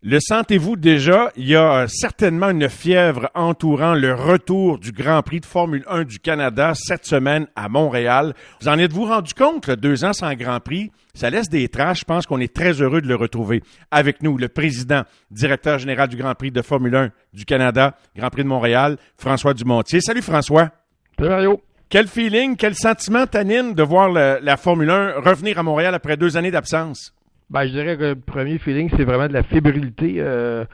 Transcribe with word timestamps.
Le 0.00 0.20
sentez-vous 0.20 0.76
déjà? 0.76 1.32
Il 1.34 1.48
y 1.48 1.56
a 1.56 1.88
certainement 1.88 2.50
une 2.50 2.68
fièvre 2.68 3.30
entourant 3.34 3.94
le 3.94 4.14
retour 4.14 4.78
du 4.78 4.92
Grand 4.92 5.22
Prix 5.22 5.40
de 5.40 5.44
Formule 5.44 5.82
1 5.88 6.04
du 6.04 6.20
Canada 6.20 6.72
cette 6.76 7.04
semaine 7.04 7.48
à 7.56 7.68
Montréal. 7.68 8.32
Vous 8.60 8.68
en 8.68 8.78
êtes-vous 8.78 9.06
rendu 9.06 9.34
compte? 9.34 9.68
Deux 9.72 10.04
ans 10.04 10.12
sans 10.12 10.32
Grand 10.34 10.60
Prix, 10.60 10.92
ça 11.14 11.30
laisse 11.30 11.48
des 11.48 11.68
traces. 11.68 11.98
Je 11.98 12.04
pense 12.04 12.26
qu'on 12.26 12.38
est 12.38 12.54
très 12.54 12.80
heureux 12.80 13.00
de 13.00 13.08
le 13.08 13.16
retrouver 13.16 13.60
avec 13.90 14.22
nous, 14.22 14.38
le 14.38 14.48
président, 14.48 15.02
directeur 15.32 15.80
général 15.80 16.08
du 16.08 16.16
Grand 16.16 16.36
Prix 16.36 16.52
de 16.52 16.62
Formule 16.62 16.94
1 16.94 17.10
du 17.32 17.44
Canada, 17.44 17.96
Grand 18.14 18.30
Prix 18.30 18.44
de 18.44 18.48
Montréal, 18.48 18.98
François 19.16 19.52
Dumontier. 19.52 20.00
Salut 20.00 20.22
François. 20.22 20.70
Salut 21.18 21.30
Mario. 21.30 21.60
Quel 21.88 22.06
feeling, 22.06 22.54
quel 22.54 22.76
sentiment 22.76 23.26
t'anime 23.26 23.74
de 23.74 23.82
voir 23.82 24.10
la 24.10 24.56
Formule 24.58 24.90
1 24.90 25.14
revenir 25.22 25.58
à 25.58 25.64
Montréal 25.64 25.92
après 25.92 26.16
deux 26.16 26.36
années 26.36 26.52
d'absence? 26.52 27.12
Ben, 27.50 27.64
je 27.64 27.70
dirais 27.70 27.96
que 27.96 28.04
le 28.04 28.14
premier 28.14 28.58
feeling, 28.58 28.90
c'est 28.94 29.04
vraiment 29.04 29.26
de 29.26 29.32
la 29.32 29.42
fébrilité, 29.42 30.16
euh, 30.18 30.66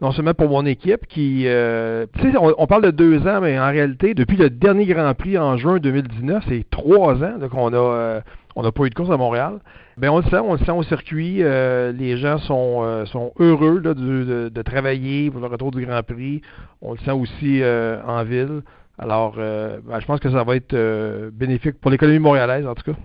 non 0.00 0.12
seulement 0.12 0.32
pour 0.32 0.48
mon 0.48 0.64
équipe, 0.64 1.08
qui, 1.08 1.42
euh, 1.46 2.06
tu 2.14 2.30
sais, 2.30 2.38
on, 2.38 2.66
parle 2.68 2.84
de 2.84 2.92
deux 2.92 3.26
ans, 3.26 3.40
mais 3.40 3.58
en 3.58 3.68
réalité, 3.68 4.14
depuis 4.14 4.36
le 4.36 4.48
dernier 4.48 4.86
Grand 4.86 5.12
Prix 5.14 5.36
en 5.38 5.56
juin 5.56 5.78
2019, 5.80 6.44
c'est 6.48 6.64
trois 6.70 7.16
ans 7.24 7.32
qu'on 7.50 7.72
a, 7.72 7.76
euh, 7.76 8.20
on 8.54 8.62
n'a 8.62 8.70
pas 8.70 8.84
eu 8.84 8.90
de 8.90 8.94
course 8.94 9.10
à 9.10 9.16
Montréal. 9.16 9.58
Ben, 9.96 10.10
on 10.10 10.18
le 10.18 10.22
sent, 10.22 10.38
on 10.38 10.52
le 10.52 10.60
sent 10.60 10.70
au 10.70 10.84
circuit, 10.84 11.42
les 11.42 12.16
gens 12.16 12.38
sont, 12.38 13.04
sont 13.06 13.32
heureux 13.40 13.80
de, 13.80 14.62
travailler 14.62 15.32
pour 15.32 15.40
le 15.40 15.48
retour 15.48 15.72
du 15.72 15.84
Grand 15.84 16.02
Prix. 16.04 16.42
On 16.80 16.92
le 16.92 16.98
sent 16.98 17.10
aussi 17.10 17.60
en 18.06 18.22
ville. 18.22 18.62
Alors, 19.00 19.34
ben, 19.34 19.98
je 19.98 20.06
pense 20.06 20.20
que 20.20 20.30
ça 20.30 20.44
va 20.44 20.54
être 20.54 21.30
bénéfique 21.32 21.80
pour 21.80 21.90
l'économie 21.90 22.20
montréalaise, 22.20 22.66
en 22.66 22.74
tout 22.74 22.92
cas. 22.92 22.98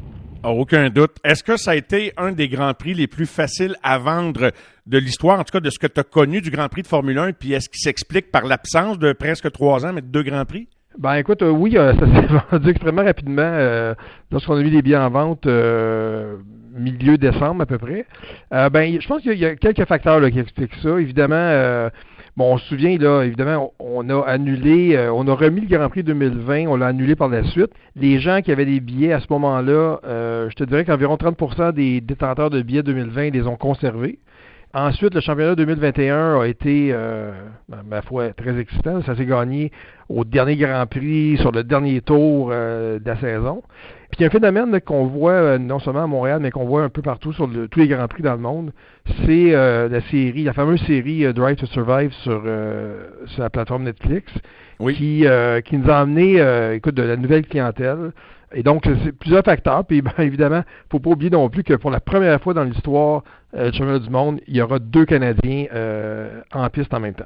Ah, 0.48 0.52
aucun 0.52 0.92
doute. 0.92 1.16
Est-ce 1.24 1.44
que 1.44 1.58
ça 1.58 1.72
a 1.72 1.76
été 1.76 2.14
un 2.18 2.32
des 2.32 2.48
Grands 2.48 2.76
Prix 2.76 2.94
les 2.94 3.08
plus 3.08 3.26
faciles 3.26 3.76
à 3.82 3.98
vendre 3.98 4.52
de 4.86 4.98
l'histoire, 5.00 5.40
en 5.40 5.44
tout 5.44 5.52
cas 5.52 5.60
de 5.60 5.72
ce 5.72 5.80
que 5.80 5.88
tu 5.88 6.00
as 6.00 6.04
connu 6.04 6.40
du 6.40 6.52
Grand 6.52 6.70
Prix 6.70 6.84
de 6.84 6.88
Formule 6.88 7.18
1, 7.18 7.32
puis 7.34 7.54
est-ce 7.54 7.68
qu'il 7.68 7.80
s'explique 7.80 8.32
par 8.32 8.46
l'absence 8.46 9.00
de 9.00 9.12
presque 9.14 9.52
trois 9.52 9.88
ans, 9.88 9.92
mais 9.92 10.02
de 10.02 10.06
deux 10.06 10.22
Grands 10.22 10.46
Prix? 10.46 10.68
Ben 11.00 11.16
écoute, 11.16 11.42
euh, 11.42 11.50
oui, 11.50 11.76
euh, 11.80 11.94
ça 12.00 12.06
s'est 12.06 12.28
vendu 12.52 12.70
extrêmement 12.70 13.04
rapidement 13.04 13.42
euh, 13.42 13.96
lorsqu'on 14.32 14.58
a 14.58 14.62
mis 14.62 14.70
les 14.70 14.84
billets 14.84 14.98
en 14.98 15.10
vente 15.10 15.48
milieu 15.48 17.18
décembre 17.18 17.64
à 17.64 17.66
peu 17.66 17.80
près. 17.80 18.06
ben, 18.52 19.02
je 19.02 19.08
pense 19.08 19.24
qu'il 19.24 19.40
y 19.40 19.46
a 19.46 19.56
quelques 19.56 19.86
facteurs 19.86 20.30
qui 20.30 20.38
expliquent 20.38 20.76
ça. 20.84 21.00
Évidemment, 21.00 21.90
Bon, 22.38 22.56
on 22.56 22.58
se 22.58 22.66
souvient, 22.66 22.98
là, 22.98 23.24
évidemment, 23.24 23.72
on 23.80 24.10
a 24.10 24.22
annulé, 24.24 24.98
euh, 24.98 25.10
on 25.14 25.26
a 25.26 25.34
remis 25.34 25.62
le 25.62 25.68
Grand 25.68 25.88
Prix 25.88 26.04
2020, 26.04 26.68
on 26.68 26.76
l'a 26.76 26.88
annulé 26.88 27.16
par 27.16 27.30
la 27.30 27.46
suite. 27.46 27.72
Les 27.96 28.20
gens 28.20 28.42
qui 28.42 28.52
avaient 28.52 28.66
des 28.66 28.82
billets 28.82 29.14
à 29.14 29.22
ce 29.22 29.28
moment-là, 29.30 30.02
euh, 30.04 30.50
je 30.50 30.56
te 30.56 30.66
dirais 30.66 30.84
qu'environ 30.84 31.16
30% 31.16 31.72
des 31.72 32.02
détenteurs 32.02 32.50
de 32.50 32.62
billets 32.62 32.84
2020 32.84 33.30
les 33.30 33.48
ont 33.48 33.56
conservés. 33.56 34.20
Ensuite, 34.74 35.16
le 35.16 35.22
championnat 35.22 35.56
2021 35.56 36.42
a 36.42 36.46
été, 36.46 36.90
euh, 36.92 37.32
ma 37.88 38.02
foi, 38.02 38.34
très 38.34 38.60
excitant. 38.60 39.02
Ça 39.04 39.16
s'est 39.16 39.26
gagné 39.26 39.72
au 40.10 40.26
dernier 40.26 40.58
Grand 40.58 40.86
Prix, 40.88 41.38
sur 41.38 41.54
le 41.54 41.64
dernier 41.64 42.02
tour 42.02 42.50
de 42.50 43.00
la 43.06 43.16
saison. 43.16 43.64
Puis 44.10 44.20
il 44.20 44.22
y 44.22 44.24
a 44.26 44.28
un 44.28 44.32
phénomène 44.32 44.80
qu'on 44.82 45.08
voit 45.08 45.32
euh, 45.32 45.58
non 45.58 45.80
seulement 45.80 46.04
à 46.04 46.08
Montréal, 46.08 46.40
mais 46.42 46.52
qu'on 46.52 46.66
voit 46.66 46.84
un 46.84 46.90
peu 46.90 47.02
partout 47.02 47.34
sur 47.34 47.50
tous 47.70 47.80
les 47.80 47.88
Grands 47.88 48.08
Prix 48.08 48.24
dans 48.24 48.34
le 48.34 48.40
monde, 48.40 48.72
c'est 49.26 49.54
euh, 49.54 49.90
la 49.90 50.02
série, 50.02 50.44
la 50.44 50.54
fameuse 50.54 50.82
série 50.86 51.26
euh, 51.26 51.34
Drive 51.34 51.58
to 51.58 51.66
Survive 51.66 52.12
sur, 52.24 52.44
sur 53.26 53.42
la 53.42 53.50
plateforme 53.50 53.84
Netflix, 53.84 54.32
qui, 54.80 55.26
qui 55.66 55.78
nous 55.78 55.90
a 55.90 56.00
amené 56.00 56.74
écoute, 56.74 56.96
de 56.96 57.04
la 57.04 57.18
nouvelle 57.18 57.46
clientèle. 57.46 58.12
Et 58.54 58.64
donc, 58.64 58.84
c'est 59.04 59.12
plusieurs 59.12 59.44
facteurs. 59.44 59.84
Puis, 59.86 60.02
ben, 60.04 60.12
évidemment, 60.20 60.64
faut 60.92 61.00
pas 61.00 61.10
oublier 61.10 61.32
non 61.32 61.50
plus 61.50 61.64
que 61.64 61.74
pour 61.74 61.92
la 61.92 62.00
première 62.00 62.40
fois 62.42 62.54
dans 62.54 62.64
l'histoire 62.64 63.24
du 63.54 63.72
championnat 63.72 64.00
du 64.00 64.10
monde, 64.10 64.40
il 64.48 64.56
y 64.56 64.62
aura 64.62 64.80
deux 64.80 65.06
Canadiens 65.06 65.66
en 66.54 66.70
piste 66.70 66.94
en 66.94 67.00
même 67.00 67.16
temps. 67.16 67.26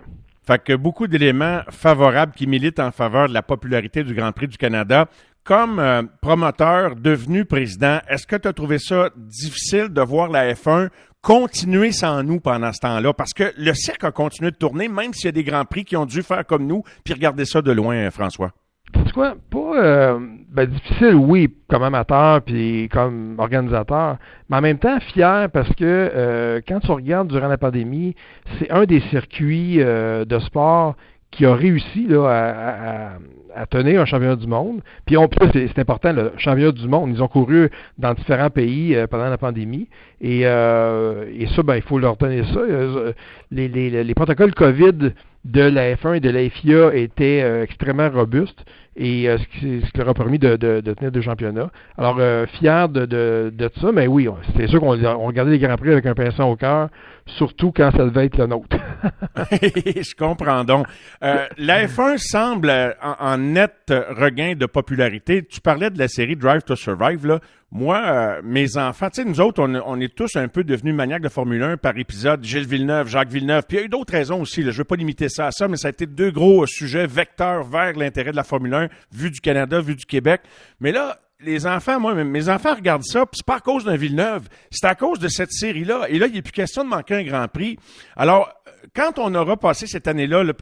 Fait 0.50 0.64
que 0.64 0.74
beaucoup 0.74 1.06
d'éléments 1.06 1.60
favorables 1.70 2.32
qui 2.32 2.48
militent 2.48 2.80
en 2.80 2.90
faveur 2.90 3.28
de 3.28 3.34
la 3.36 3.44
popularité 3.44 4.04
du 4.04 4.16
Grand 4.16 4.32
Prix 4.32 4.48
du 4.48 4.58
Canada 4.58 5.06
comme 5.50 5.80
euh, 5.80 6.04
promoteur 6.21 6.95
devenu 6.95 7.43
président, 7.43 7.98
est-ce 8.08 8.27
que 8.27 8.36
tu 8.36 8.48
as 8.48 8.54
trouvé 8.54 8.77
ça 8.77 9.10
difficile 9.15 9.89
de 9.89 9.99
voir 9.99 10.30
la 10.30 10.54
F1 10.54 10.89
continuer 11.23 11.92
sans 11.92 12.21
nous 12.21 12.39
pendant 12.39 12.71
ce 12.71 12.80
temps-là? 12.82 13.14
Parce 13.14 13.33
que 13.33 13.52
le 13.58 13.73
cirque 13.73 14.04
a 14.04 14.11
continué 14.11 14.52
de 14.52 14.55
tourner, 14.55 14.88
même 14.88 15.11
s'il 15.11 15.26
y 15.26 15.30
a 15.30 15.32
des 15.32 15.43
grands 15.43 15.65
prix 15.65 15.86
qui 15.86 15.98
ont 15.98 16.05
dû 16.05 16.21
faire 16.21 16.45
comme 16.45 16.67
nous, 16.67 16.83
puis 17.04 17.15
regarder 17.15 17.45
ça 17.45 17.64
de 17.64 17.71
loin, 17.71 18.11
François. 18.11 18.52
C'est 18.93 19.11
quoi? 19.11 19.33
Pas 19.49 19.76
euh, 19.76 20.20
ben, 20.49 20.67
difficile, 20.67 21.15
oui, 21.15 21.52
comme 21.67 21.82
amateur 21.82 22.43
puis 22.43 22.88
comme 22.92 23.33
organisateur, 23.39 24.17
mais 24.49 24.58
en 24.58 24.61
même 24.61 24.77
temps 24.77 24.99
fier 24.99 25.49
parce 25.49 25.70
que 25.70 25.83
euh, 25.83 26.61
quand 26.67 26.80
tu 26.82 26.92
regardes 26.92 27.27
durant 27.27 27.48
la 27.48 27.58
pandémie, 27.58 28.15
c'est 28.59 28.70
un 28.70 28.86
des 28.86 29.02
circuits 29.09 29.77
de 29.77 30.39
sport 30.45 30.95
qui 31.32 31.45
a 31.45 31.54
réussi 31.54 32.08
là, 32.08 32.28
à, 32.28 33.12
à 33.56 33.66
tenir 33.66 34.02
un 34.02 34.06
championnat 34.06 34.36
du 34.36 34.48
monde. 34.48 34.82
Puis 35.06 35.17
on 35.17 35.30
c'est 35.54 35.80
important, 35.80 36.14
le 36.14 36.32
championnat 36.38 36.72
du 36.72 36.88
monde, 36.88 37.12
ils 37.14 37.22
ont 37.22 37.28
couru 37.28 37.70
dans 37.98 38.14
différents 38.14 38.50
pays 38.50 38.95
euh, 38.95 39.08
pendant 39.08 39.30
la 39.30 39.38
pandémie. 39.38 39.88
Et, 40.22 40.42
euh, 40.44 41.26
et 41.38 41.48
ça, 41.48 41.64
ben, 41.64 41.76
il 41.76 41.82
faut 41.82 42.00
leur 42.00 42.18
donner 42.18 42.44
ça. 42.44 42.60
Euh, 42.60 43.14
les, 43.52 43.68
les, 43.68 44.04
les, 44.04 44.14
protocoles 44.14 44.54
COVID 44.54 45.12
de 45.45 45.62
la 45.62 45.95
F1 45.95 46.16
et 46.16 46.20
de 46.20 46.30
la 46.30 46.50
FIA 46.50 46.94
étaient 46.95 47.64
extrêmement 47.64 48.10
robustes 48.10 48.64
et 48.98 49.28
ce, 49.28 49.60
qui, 49.60 49.82
ce, 49.86 49.92
qui, 49.92 49.98
leur 49.98 50.10
a 50.10 50.14
permis 50.14 50.39
de, 50.39 50.58
de, 50.58 50.82
de 50.82 50.94
tenir 50.94 51.12
deux 51.12 51.22
championnats. 51.22 51.70
Alors, 51.98 52.20
fier 52.60 52.89
de, 52.89 53.06
de, 53.06 53.54
de, 53.56 53.70
ça, 53.80 53.92
mais 53.94 54.08
oui, 54.08 54.28
c'est 54.58 54.68
sûr 54.68 54.82
qu'on 54.82 54.98
regardait 55.26 55.52
les 55.52 55.60
Grands 55.60 55.78
Prix 55.78 55.92
avec 55.92 56.06
un 56.06 56.14
pincement 56.14 56.52
au 56.52 56.58
cœur, 56.58 56.89
surtout 57.26 57.72
quand 57.72 57.92
ça 57.92 58.04
devait 58.04 58.26
être 58.26 58.38
le 58.38 58.48
nôtre. 58.48 58.78
Je 59.52 60.15
comprends 60.15 60.64
donc. 60.64 60.87
la 61.21 61.86
F1 61.86 62.17
semble 62.17 62.95
en 63.02 63.37
net 63.37 63.76
regain 63.89 64.55
de 64.55 64.65
popularité. 64.65 65.43
Tu 65.43 65.61
parlais 65.61 65.89
de 65.89 65.99
la 65.99 66.08
série 66.08 66.36
Drive 66.36 66.64
to 66.64 66.76
Survive, 66.76 67.26
là. 67.26 67.39
Moi, 67.71 68.02
euh, 68.04 68.42
mes 68.43 68.77
enfants, 68.77 69.09
tu 69.11 69.21
sais, 69.21 69.30
nous 69.30 69.42
autres, 69.42 69.61
on, 69.61 69.99
est 69.99 70.15
tous 70.15 70.36
un 70.38 70.48
peu 70.48 70.64
devenus 70.64 70.95
maniaques 70.95 71.21
de 71.21 71.30
Formule 71.30 71.61
1 71.61 71.77
par 71.77 71.95
épisode. 71.98 72.43
Gilles 72.43 72.65
Villeneuve, 72.65 73.08
Jacques 73.08 73.30
Villeneuve. 73.30 73.64
Puis 73.67 73.77
il 73.77 73.80
y 73.80 73.83
a 73.83 73.86
eu 73.86 73.89
d'autres 73.89 74.14
raisons 74.14 74.42
aussi. 74.42 74.64
Là. 74.64 74.71
Je 74.71 74.77
ne 74.77 74.80
veux 74.80 74.86
pas 74.86 74.95
limiter 74.95 75.30
ça 75.30 75.48
à 75.48 75.52
ça, 75.52 75.67
mais 75.67 75.77
ça 75.77 75.88
a 75.89 75.92
été 75.92 76.08
deux 76.08 76.32
gros 76.32 76.65
sujets 76.65 77.05
vecteurs 77.05 77.64
vers 77.64 77.93
l'intérêt 77.93 78.32
de 78.32 78.36
la 78.36 78.43
Formule 78.43 78.73
1, 78.73 78.89
vu 79.11 79.30
du 79.30 79.39
Canada, 79.39 79.82
vu 79.82 79.95
du 79.95 80.05
Québec. 80.08 80.42
Mais 80.80 80.92
là, 80.92 81.20
les 81.42 81.67
enfants, 81.67 81.99
moi, 81.99 82.15
mes 82.15 82.49
enfants 82.49 82.73
regardent 82.73 83.05
ça, 83.05 83.26
puis 83.27 83.38
c'est 83.38 83.45
pas 83.45 83.58
à 83.58 83.61
cause 83.61 83.86
d'un 83.86 83.95
Villeneuve, 83.95 84.49
c'est 84.71 84.88
à 84.88 84.95
cause 84.95 85.20
de 85.20 85.27
cette 85.27 85.52
série-là. 85.52 86.08
Et 86.09 86.17
là, 86.17 86.26
il 86.26 86.33
n'est 86.33 86.42
plus 86.42 86.52
question 86.52 86.83
de 86.83 86.89
manquer 86.89 87.15
un 87.15 87.23
Grand 87.23 87.48
Prix. 87.48 87.77
Alors, 88.17 88.52
quand 88.95 89.20
on 89.20 89.33
aura 89.36 89.58
passé 89.58 89.88
cette 89.88 90.08
année-là, 90.08 90.44
le 90.44 90.54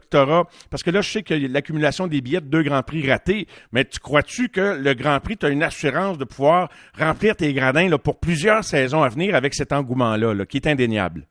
parce 0.70 0.82
que 0.82 0.90
là, 0.90 1.00
je 1.00 1.10
sais 1.10 1.22
que 1.22 1.34
l'accumulation 1.34 2.06
des 2.06 2.20
billets 2.20 2.40
de 2.40 2.46
deux 2.46 2.62
Grands 2.62 2.82
Prix 2.82 3.08
ratés, 3.08 3.46
mais 3.72 3.84
tu 3.84 4.00
crois-tu 4.00 4.48
que 4.48 4.78
le 4.80 4.94
Grand 4.94 5.20
Prix, 5.20 5.36
tu 5.36 5.50
une 5.50 5.62
assurance 5.62 6.18
de 6.18 6.24
pouvoir 6.24 6.68
remplir 6.98 7.36
tes 7.36 7.52
gradins 7.52 7.88
là, 7.88 7.98
pour 7.98 8.18
plusieurs 8.18 8.64
saisons 8.64 9.02
à 9.02 9.08
venir 9.08 9.34
avec 9.34 9.54
cet 9.54 9.72
engouement-là, 9.72 10.34
qui 10.46 10.58
est 10.58 10.66
indéniable? 10.66 11.26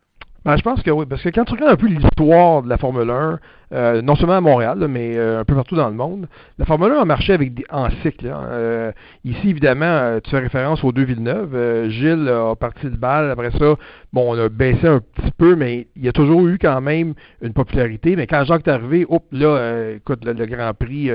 Ben, 0.45 0.55
je 0.55 0.61
pense 0.61 0.81
que 0.81 0.91
oui, 0.91 1.05
parce 1.09 1.21
que 1.21 1.29
quand 1.29 1.43
tu 1.43 1.53
regardes 1.53 1.73
un 1.73 1.75
peu 1.75 1.87
l'histoire 1.87 2.63
de 2.63 2.69
la 2.69 2.77
Formule 2.77 3.09
1, 3.09 3.39
euh, 3.73 4.01
non 4.01 4.15
seulement 4.15 4.37
à 4.37 4.41
Montréal, 4.41 4.87
mais 4.89 5.17
euh, 5.17 5.41
un 5.41 5.43
peu 5.43 5.53
partout 5.53 5.75
dans 5.75 5.89
le 5.89 5.95
monde. 5.95 6.27
La 6.57 6.65
Formule 6.65 6.91
1 6.93 7.01
a 7.01 7.05
marché 7.05 7.33
avec 7.33 7.53
des, 7.53 7.65
en 7.69 7.89
cycle. 8.01 8.27
Hein. 8.27 8.45
Euh, 8.49 8.91
ici, 9.25 9.49
évidemment, 9.49 10.19
tu 10.23 10.29
fais 10.31 10.39
référence 10.39 10.83
aux 10.85 10.93
deux 10.93 11.03
Villeneuve. 11.03 11.89
Gilles 11.89 12.29
a 12.29 12.55
parti 12.55 12.85
le 12.85 12.91
bal. 12.91 13.29
Après 13.29 13.51
ça, 13.51 13.75
bon, 14.13 14.33
on 14.33 14.39
a 14.39 14.47
baissé 14.47 14.87
un 14.87 14.99
petit 14.99 15.31
peu, 15.37 15.55
mais 15.55 15.87
il 15.97 16.05
y 16.05 16.07
a 16.07 16.13
toujours 16.13 16.47
eu 16.47 16.57
quand 16.57 16.79
même 16.79 17.13
une 17.41 17.51
popularité. 17.51 18.15
Mais 18.15 18.25
quand 18.25 18.45
Jacques 18.45 18.67
est 18.67 18.71
arrivé, 18.71 19.05
hop, 19.09 19.23
là, 19.33 19.91
écoute, 19.95 20.23
le, 20.23 20.45
Grand 20.45 20.73
Prix, 20.73 21.11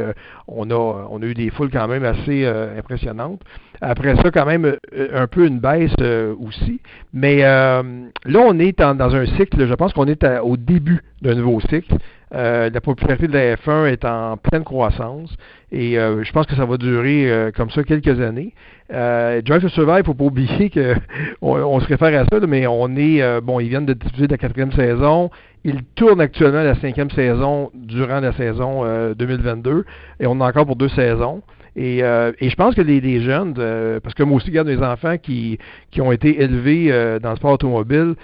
on, 0.46 0.70
a, 0.70 0.74
on 1.10 1.22
a 1.22 1.24
eu 1.24 1.34
des 1.34 1.48
foules 1.50 1.70
quand 1.70 1.88
même 1.88 2.04
assez 2.04 2.46
impressionnantes. 2.46 3.40
Après 3.80 4.14
ça, 4.16 4.30
quand 4.30 4.44
même, 4.44 4.76
un 5.14 5.26
peu 5.26 5.46
une 5.46 5.58
baisse 5.58 5.94
aussi. 6.38 6.80
Mais 7.14 7.38
là, 7.38 7.82
on 8.26 8.58
est 8.58 8.78
dans 8.78 9.14
un 9.14 9.26
cycle, 9.38 9.66
je 9.66 9.74
pense 9.74 9.94
qu'on 9.94 10.06
est 10.06 10.22
au 10.40 10.58
début 10.58 11.00
d'un 11.22 11.34
nouveau 11.34 11.60
cycle. 11.60 11.94
Euh, 12.34 12.70
la 12.72 12.80
popularité 12.80 13.28
de 13.28 13.32
la 13.34 13.56
F1 13.56 13.86
est 13.92 14.06
en 14.06 14.38
pleine 14.38 14.64
croissance 14.64 15.36
et 15.70 15.98
euh, 15.98 16.24
je 16.24 16.32
pense 16.32 16.46
que 16.46 16.54
ça 16.54 16.64
va 16.64 16.78
durer 16.78 17.30
euh, 17.30 17.50
comme 17.50 17.70
ça 17.70 17.84
quelques 17.84 18.20
années. 18.20 18.54
Drive 18.90 19.60
to 19.60 19.68
Survive, 19.68 19.96
il 19.96 20.00
ne 20.00 20.04
faut 20.04 20.14
pas 20.14 20.24
oublier 20.24 20.70
qu'on 20.70 20.96
on 21.42 21.80
se 21.80 21.86
réfère 21.86 22.18
à 22.20 22.24
ça, 22.24 22.46
mais 22.46 22.66
on 22.66 22.94
est 22.96 23.40
bon, 23.40 23.60
ils 23.60 23.68
viennent 23.68 23.86
de 23.86 23.94
diffuser 23.94 24.26
la 24.28 24.38
quatrième 24.38 24.72
saison. 24.72 25.30
Ils 25.64 25.82
tournent 25.94 26.20
actuellement 26.20 26.62
la 26.62 26.74
cinquième 26.74 27.10
saison 27.10 27.70
durant 27.74 28.20
la 28.20 28.32
saison 28.32 29.14
2022 29.14 29.84
et 30.20 30.26
on 30.26 30.40
a 30.40 30.48
encore 30.48 30.66
pour 30.66 30.76
deux 30.76 30.88
saisons. 30.88 31.42
Et, 31.74 31.98
et, 31.98 32.50
je 32.50 32.54
pense 32.54 32.74
que 32.74 32.82
les, 32.82 33.00
les 33.00 33.22
jeunes, 33.22 33.54
parce 34.02 34.14
que 34.14 34.22
moi 34.22 34.36
aussi, 34.36 34.48
regarde 34.48 34.68
mes 34.68 34.82
enfants 34.82 35.16
qui, 35.16 35.58
qui 35.90 36.00
ont 36.00 36.12
été 36.12 36.42
élevés 36.42 37.18
dans 37.22 37.30
le 37.30 37.36
sport 37.36 37.52
automobile, 37.52 38.14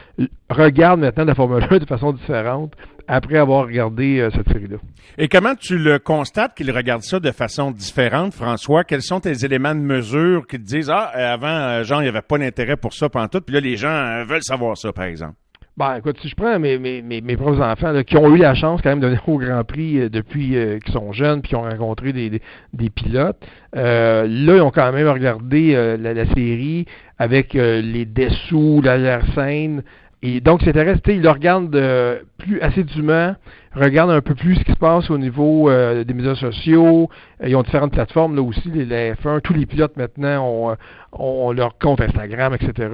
regardent 0.50 1.00
maintenant 1.00 1.24
la 1.24 1.34
Formule 1.34 1.64
1 1.70 1.78
de 1.78 1.86
façon 1.86 2.12
différente 2.12 2.74
après 3.08 3.38
avoir 3.38 3.64
regardé 3.64 4.20
euh, 4.20 4.30
cette 4.30 4.48
série-là. 4.48 4.76
Et 5.16 5.28
comment 5.28 5.54
tu 5.54 5.78
le 5.78 5.98
constates 5.98 6.54
qu'ils 6.54 6.70
regardent 6.70 7.02
ça 7.02 7.18
de 7.18 7.30
façon 7.30 7.70
différente, 7.70 8.34
François? 8.34 8.84
Quels 8.84 9.02
sont 9.02 9.20
tes 9.20 9.44
éléments 9.44 9.74
de 9.74 9.80
mesure 9.80 10.46
qui 10.46 10.58
te 10.58 10.64
disent, 10.64 10.90
ah, 10.90 11.10
euh, 11.16 11.32
avant, 11.32 11.46
euh, 11.48 11.84
Jean, 11.84 12.00
il 12.00 12.02
n'y 12.04 12.08
avait 12.08 12.20
pas 12.20 12.38
d'intérêt 12.38 12.76
pour 12.76 12.92
ça 12.92 13.08
pendant 13.08 13.28
tout, 13.28 13.40
puis 13.40 13.54
là, 13.54 13.60
les 13.60 13.76
gens 13.76 14.24
veulent 14.26 14.42
savoir 14.42 14.76
ça, 14.76 14.92
par 14.92 15.06
exemple? 15.06 15.34
Ben, 15.78 15.94
écoute, 15.98 16.18
si 16.20 16.28
je 16.28 16.34
prends 16.34 16.58
mes, 16.58 16.76
mes, 16.76 17.02
mes, 17.02 17.36
propres 17.36 17.60
enfants 17.60 17.94
qui 18.02 18.16
ont 18.16 18.34
eu 18.34 18.38
la 18.38 18.56
chance 18.56 18.80
quand 18.82 18.88
même 18.88 18.98
de 18.98 19.06
venir 19.06 19.28
au 19.28 19.38
Grand 19.38 19.62
Prix 19.62 20.00
euh, 20.00 20.08
depuis 20.08 20.56
euh, 20.56 20.80
qu'ils 20.80 20.92
sont 20.92 21.12
jeunes, 21.12 21.40
puis 21.40 21.50
qui 21.50 21.54
ont 21.54 21.62
rencontré 21.62 22.12
des, 22.12 22.42
des, 22.72 22.90
pilotes, 22.90 23.36
euh, 23.76 24.26
là, 24.26 24.56
ils 24.56 24.60
ont 24.60 24.72
quand 24.72 24.90
même 24.90 25.06
regardé 25.06 25.96
la, 26.00 26.26
série 26.34 26.84
avec 27.16 27.54
les 27.54 28.04
dessous, 28.06 28.82
la 28.82 29.20
scène, 29.36 29.84
et 30.20 30.40
donc, 30.40 30.62
c'est 30.64 30.70
intéressant, 30.70 31.00
ils 31.06 31.22
le 31.22 31.30
regardent 31.30 32.24
plus 32.38 32.60
assidûment, 32.60 33.36
regardent 33.78 34.10
un 34.10 34.20
peu 34.20 34.34
plus 34.34 34.56
ce 34.56 34.64
qui 34.64 34.72
se 34.72 34.76
passe 34.76 35.10
au 35.10 35.18
niveau 35.18 35.68
euh, 35.68 36.04
des 36.04 36.14
médias 36.14 36.34
sociaux. 36.34 37.08
Ils 37.44 37.54
ont 37.56 37.62
différentes 37.62 37.92
plateformes, 37.92 38.36
là 38.36 38.42
aussi, 38.42 38.70
les, 38.70 39.12
F1. 39.12 39.40
Tous 39.40 39.54
les 39.54 39.66
pilotes 39.66 39.96
maintenant 39.96 40.76
ont, 41.12 41.50
euh, 41.50 41.52
leur 41.54 41.78
compte 41.78 42.00
Instagram, 42.00 42.54
etc. 42.54 42.88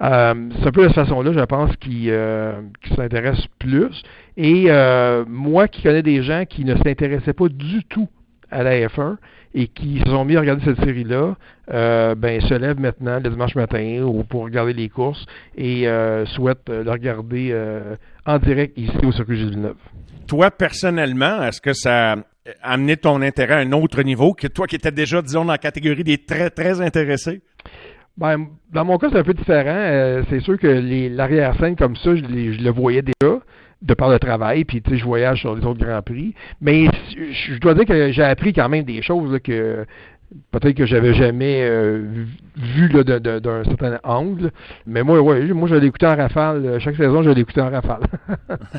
c'est 0.00 0.06
un 0.06 0.72
peu 0.72 0.82
de 0.82 0.88
cette 0.88 0.94
façon-là, 0.94 1.32
je 1.32 1.40
pense, 1.40 1.76
qui, 1.76 2.10
qui 2.82 2.94
s'intéressent 2.94 3.46
plus. 3.58 4.02
Et 4.36 4.70
moi 5.28 5.68
qui 5.68 5.82
connais 5.82 6.02
des 6.02 6.22
gens 6.22 6.44
qui 6.48 6.64
ne 6.64 6.74
s'intéressaient 6.76 7.32
pas 7.32 7.48
du 7.48 7.84
tout 7.84 8.08
à 8.50 8.62
la 8.62 8.86
F1 8.86 9.16
et 9.54 9.66
qui 9.68 9.98
se 9.98 10.10
sont 10.10 10.24
mis 10.24 10.36
à 10.36 10.40
regarder 10.40 10.64
cette 10.64 10.82
série-là, 10.84 11.34
euh, 11.72 12.14
ben, 12.14 12.40
se 12.40 12.54
lèvent 12.54 12.80
maintenant 12.80 13.18
le 13.22 13.30
dimanche 13.30 13.54
matin 13.54 14.02
ou 14.02 14.22
pour 14.22 14.44
regarder 14.44 14.72
les 14.72 14.88
courses 14.88 15.24
et 15.56 15.88
euh, 15.88 16.24
souhaitent 16.26 16.68
le 16.68 16.88
regarder 16.90 17.50
euh, 17.52 17.96
en 18.26 18.38
direct 18.38 18.78
ici 18.78 18.96
au 19.04 19.12
Circuit 19.12 19.38
Gilles 19.38 19.50
Villeneuve. 19.50 19.76
Toi, 20.28 20.50
personnellement, 20.50 21.42
est-ce 21.42 21.60
que 21.60 21.72
ça 21.72 22.12
a 22.12 22.16
amené 22.62 22.96
ton 22.96 23.20
intérêt 23.22 23.54
à 23.54 23.58
un 23.58 23.72
autre 23.72 24.02
niveau 24.02 24.34
que 24.34 24.46
toi 24.46 24.66
qui 24.66 24.76
étais 24.76 24.92
déjà, 24.92 25.20
disons, 25.20 25.44
dans 25.44 25.52
la 25.52 25.58
catégorie 25.58 26.04
des 26.04 26.18
très, 26.18 26.50
très 26.50 26.80
intéressés? 26.80 27.40
Ben, 28.16 28.46
dans 28.72 28.84
mon 28.84 28.98
cas, 28.98 29.08
c'est 29.10 29.18
un 29.18 29.24
peu 29.24 29.34
différent. 29.34 30.22
c'est 30.28 30.40
sûr 30.40 30.58
que 30.58 30.68
l'arrière-scène 31.16 31.74
comme 31.74 31.96
ça, 31.96 32.14
je, 32.14 32.22
je, 32.22 32.62
le 32.62 32.70
voyais 32.70 33.02
déjà 33.02 33.39
de 33.82 33.94
par 33.94 34.10
le 34.10 34.18
travail, 34.18 34.64
puis 34.64 34.82
tu 34.82 34.90
sais, 34.90 34.96
je 34.98 35.04
voyage 35.04 35.40
sur 35.40 35.54
les 35.54 35.64
autres 35.64 35.84
Grands 35.84 36.02
Prix. 36.02 36.34
Mais 36.60 36.86
je 37.10 37.58
dois 37.58 37.74
dire 37.74 37.86
que 37.86 38.12
j'ai 38.12 38.22
appris 38.22 38.52
quand 38.52 38.68
même 38.68 38.84
des 38.84 39.02
choses 39.02 39.38
que 39.42 39.86
peut-être 40.52 40.76
que 40.76 40.86
j'avais 40.86 41.14
jamais 41.14 41.62
euh, 41.62 42.04
vu 42.56 42.88
d'un 42.88 43.64
certain 43.64 43.98
angle. 44.04 44.50
Mais 44.86 45.02
moi, 45.02 45.20
ouais, 45.20 45.46
moi 45.52 45.68
je 45.68 45.74
écouté 45.76 46.06
en 46.06 46.16
rafale. 46.16 46.78
Chaque 46.80 46.96
saison, 46.96 47.22
je 47.22 47.30
écouté 47.30 47.60
en 47.60 47.70
rafale. 47.70 48.02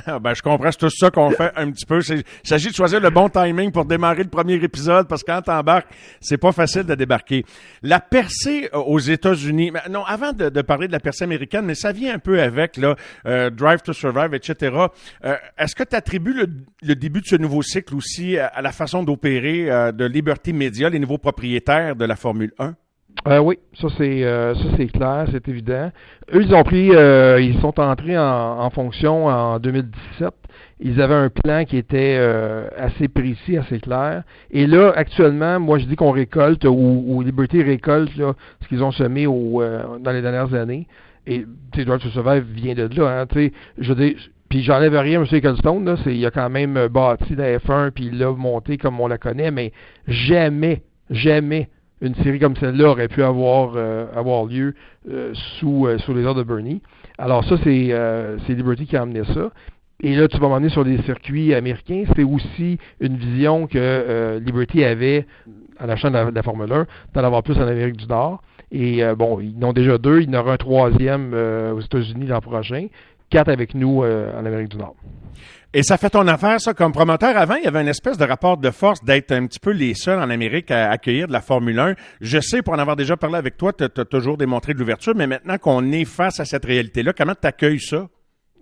ben, 0.22 0.34
je 0.34 0.42
comprends, 0.42 0.72
c'est 0.72 0.78
tout 0.78 0.90
ça 0.90 1.10
qu'on 1.10 1.32
fait 1.32 1.52
un 1.56 1.72
petit 1.72 1.86
peu. 1.86 2.00
Il 2.10 2.24
s'agit 2.44 2.70
de 2.70 2.74
choisir 2.74 3.00
le 3.00 3.10
bon 3.10 3.28
timing 3.28 3.72
pour 3.72 3.86
démarrer 3.86 4.24
le 4.24 4.30
premier 4.30 4.54
épisode, 4.56 5.08
parce 5.08 5.24
que 5.24 5.32
quand 5.32 5.42
t'embarques, 5.42 5.88
c'est 6.20 6.38
pas 6.38 6.52
facile 6.52 6.84
de 6.84 6.96
débarquer. 6.96 7.46
La 7.84 8.00
percée 8.00 8.70
euh, 8.74 8.78
aux 8.78 9.00
États-Unis, 9.00 9.72
non, 9.90 10.04
avant 10.06 10.34
de, 10.34 10.50
parler 10.62 10.88
de 10.88 10.94
la 10.94 11.00
percée 11.00 11.26
américaine, 11.26 11.66
mais 11.66 11.76
ça 11.76 11.92
vient 11.92 12.16
un 12.16 12.20
peu 12.20 12.42
avec 12.42 12.78
là, 12.78 12.96
euh, 13.26 13.50
Drive 13.50 13.82
to 13.82 13.94
Survive, 13.94 14.34
etc. 14.34 14.76
Est-ce 15.58 15.76
que 15.76 15.84
tu 15.84 15.96
attribues 15.96 16.34
le, 16.34 16.48
le, 16.84 16.96
début 16.96 17.22
de 17.22 17.26
ce 17.26 17.36
nouveau 17.36 17.62
cycle 17.62 17.96
aussi 17.96 18.38
à, 18.38 18.62
la 18.62 18.72
façon 18.72 19.04
d'opérer 19.04 19.66
de 19.94 20.06
Liberty 20.06 20.54
Media, 20.54 20.90
les 20.90 21.00
nouveaux 21.00 21.18
propriétaires 21.18 21.41
de 21.42 22.06
la 22.06 22.16
Formule 22.16 22.54
1? 22.60 22.76
Euh, 23.28 23.40
oui, 23.40 23.60
ça 23.80 23.88
c'est 23.98 24.24
euh, 24.24 24.56
ça 24.56 24.64
c'est 24.78 24.88
clair, 24.88 25.28
c'est 25.32 25.48
évident. 25.48 25.92
Eux, 26.34 26.42
ils 26.42 26.56
ont 26.56 26.64
pris, 26.64 26.90
euh, 26.92 27.40
ils 27.40 27.60
sont 27.60 27.80
entrés 27.80 28.18
en, 28.18 28.70
fonction 28.72 29.28
en 29.28 29.60
2017. 29.60 30.34
Ils 30.80 31.00
avaient 31.02 31.14
un 31.14 31.30
plan 31.30 31.66
qui 31.66 31.78
était 31.78 32.18
assez 32.78 33.08
précis, 33.08 33.58
assez 33.58 33.80
clair. 33.80 34.24
Et 34.50 34.66
là, 34.66 34.92
actuellement, 34.96 35.60
moi 35.60 35.78
je 35.78 35.86
dis 35.86 35.96
qu'on 35.96 36.12
récolte 36.12 36.66
ou, 36.66 37.22
Liberty 37.24 37.62
récolte 37.62 38.16
là, 38.16 38.34
ce 38.62 38.68
qu'ils 38.68 38.84
ont 38.84 38.92
semé 38.92 39.26
dans 39.26 40.12
les 40.12 40.22
dernières 40.22 40.54
années. 40.56 40.88
Et 41.28 41.46
Edward 41.78 42.02
Survive 42.02 42.44
vient 42.44 42.74
de 42.74 42.90
là. 43.00 43.22
Hein, 43.22 43.26
puis 44.50 44.64
j'enlève 44.64 44.96
rien 44.96 45.22
M. 45.22 45.28
Ecclestone, 45.32 45.86
là, 45.86 45.96
il 46.08 46.26
a 46.26 46.32
quand 46.32 46.50
même 46.50 46.88
bâti 46.88 47.36
la 47.36 47.58
F1 47.60 47.92
puis 47.92 48.08
il 48.08 48.18
l'a 48.18 48.32
monté 48.32 48.78
comme 48.78 49.00
on 49.00 49.08
la 49.08 49.20
connaît, 49.20 49.52
mais 49.52 49.72
jamais 50.08 50.82
jamais 51.12 51.70
une 52.02 52.16
série 52.16 52.40
comme 52.40 52.56
celle-là 52.56 52.90
aurait 52.90 53.08
pu 53.08 53.24
avoir, 53.24 53.74
euh, 53.76 54.08
avoir 54.16 54.46
lieu 54.46 54.74
euh, 55.10 55.32
sous, 55.60 55.86
euh, 55.86 55.98
sous 56.00 56.14
les 56.14 56.26
ordres 56.26 56.44
de 56.44 56.48
Bernie. 56.48 56.82
Alors 57.18 57.44
ça, 57.46 57.56
c'est 57.64 58.50
Liberty 58.50 58.88
qui 58.88 58.98
a 58.98 59.04
amené 59.04 59.22
ça. 59.26 59.52
Et 60.04 60.16
là, 60.16 60.28
tu 60.28 60.38
vas 60.40 60.50
m'emmener 60.50 60.70
sur 60.70 60.84
des 60.84 61.00
circuits 61.04 61.54
américains. 61.54 62.06
C'est 62.16 62.24
aussi 62.24 62.80
une 63.00 63.18
vision 63.18 63.68
que 63.68 64.40
Liberty 64.44 64.84
avait 64.84 65.28
à 65.78 65.86
la 65.86 65.96
chaîne 65.96 66.14
de 66.14 66.34
la, 66.34 66.42
Formule 66.42 66.74
1, 66.74 66.88
d'en 67.14 67.24
avoir 67.24 67.44
plus 67.44 67.56
en 67.58 67.68
Amérique 67.68 67.98
du 67.98 68.08
Nord. 68.08 68.42
Et 68.72 69.04
bon, 69.16 69.40
ils 69.40 69.64
en 69.64 69.70
ont 69.70 69.74
déjà 69.74 70.00
deux. 70.00 70.22
Il 70.22 70.32
y 70.32 70.36
en 70.36 70.40
aura 70.40 70.54
un 70.54 70.58
troisième 70.58 71.36
aux 71.36 71.82
États-Unis 71.82 72.26
l'an 72.26 72.42
prochain. 72.42 72.88
Quatre 73.30 73.50
avec 73.50 73.76
nous 73.76 74.00
en 74.04 74.44
Amérique 74.44 74.70
du 74.70 74.78
Nord. 74.78 74.96
Et 75.74 75.84
ça 75.84 75.98
fait 75.98 76.10
ton 76.10 76.28
affaire, 76.28 76.60
ça, 76.60 76.74
comme 76.74 76.92
promoteur. 76.92 77.38
Avant, 77.38 77.56
il 77.56 77.64
y 77.64 77.68
avait 77.68 77.82
une 77.82 77.88
espèce 77.88 78.18
de 78.18 78.26
rapport 78.26 78.58
de 78.58 78.72
force 78.72 79.02
d'être 79.06 79.32
un 79.32 79.48
petit 79.48 79.60
peu 79.60 79.72
les 79.72 79.94
seuls 79.94 80.20
en 80.20 80.30
Amérique 80.30 80.70
à 80.70 80.92
accueillir 80.92 81.28
de 81.28 81.34
la 81.34 81.40
Formule 81.40 81.80
1. 81.80 81.96
Je 82.20 82.40
sais, 82.40 82.62
pour 82.62 82.74
en 82.74 82.80
avoir 82.80 82.98
déjà 82.98 83.16
parlé 83.16 83.38
avec 83.38 83.56
toi, 83.56 83.72
tu 83.72 83.86
as, 83.86 84.06
toujours 84.06 84.38
démontré 84.38 84.74
de 84.74 84.80
l'ouverture, 84.80 85.14
mais 85.16 85.28
maintenant 85.28 85.58
qu'on 85.58 85.94
est 85.94 86.04
face 86.04 86.42
à 86.42 86.46
cette 86.46 86.66
réalité-là, 86.66 87.14
comment 87.14 87.36
tu 87.40 87.48
accueilles 87.48 87.80
ça? 87.80 88.08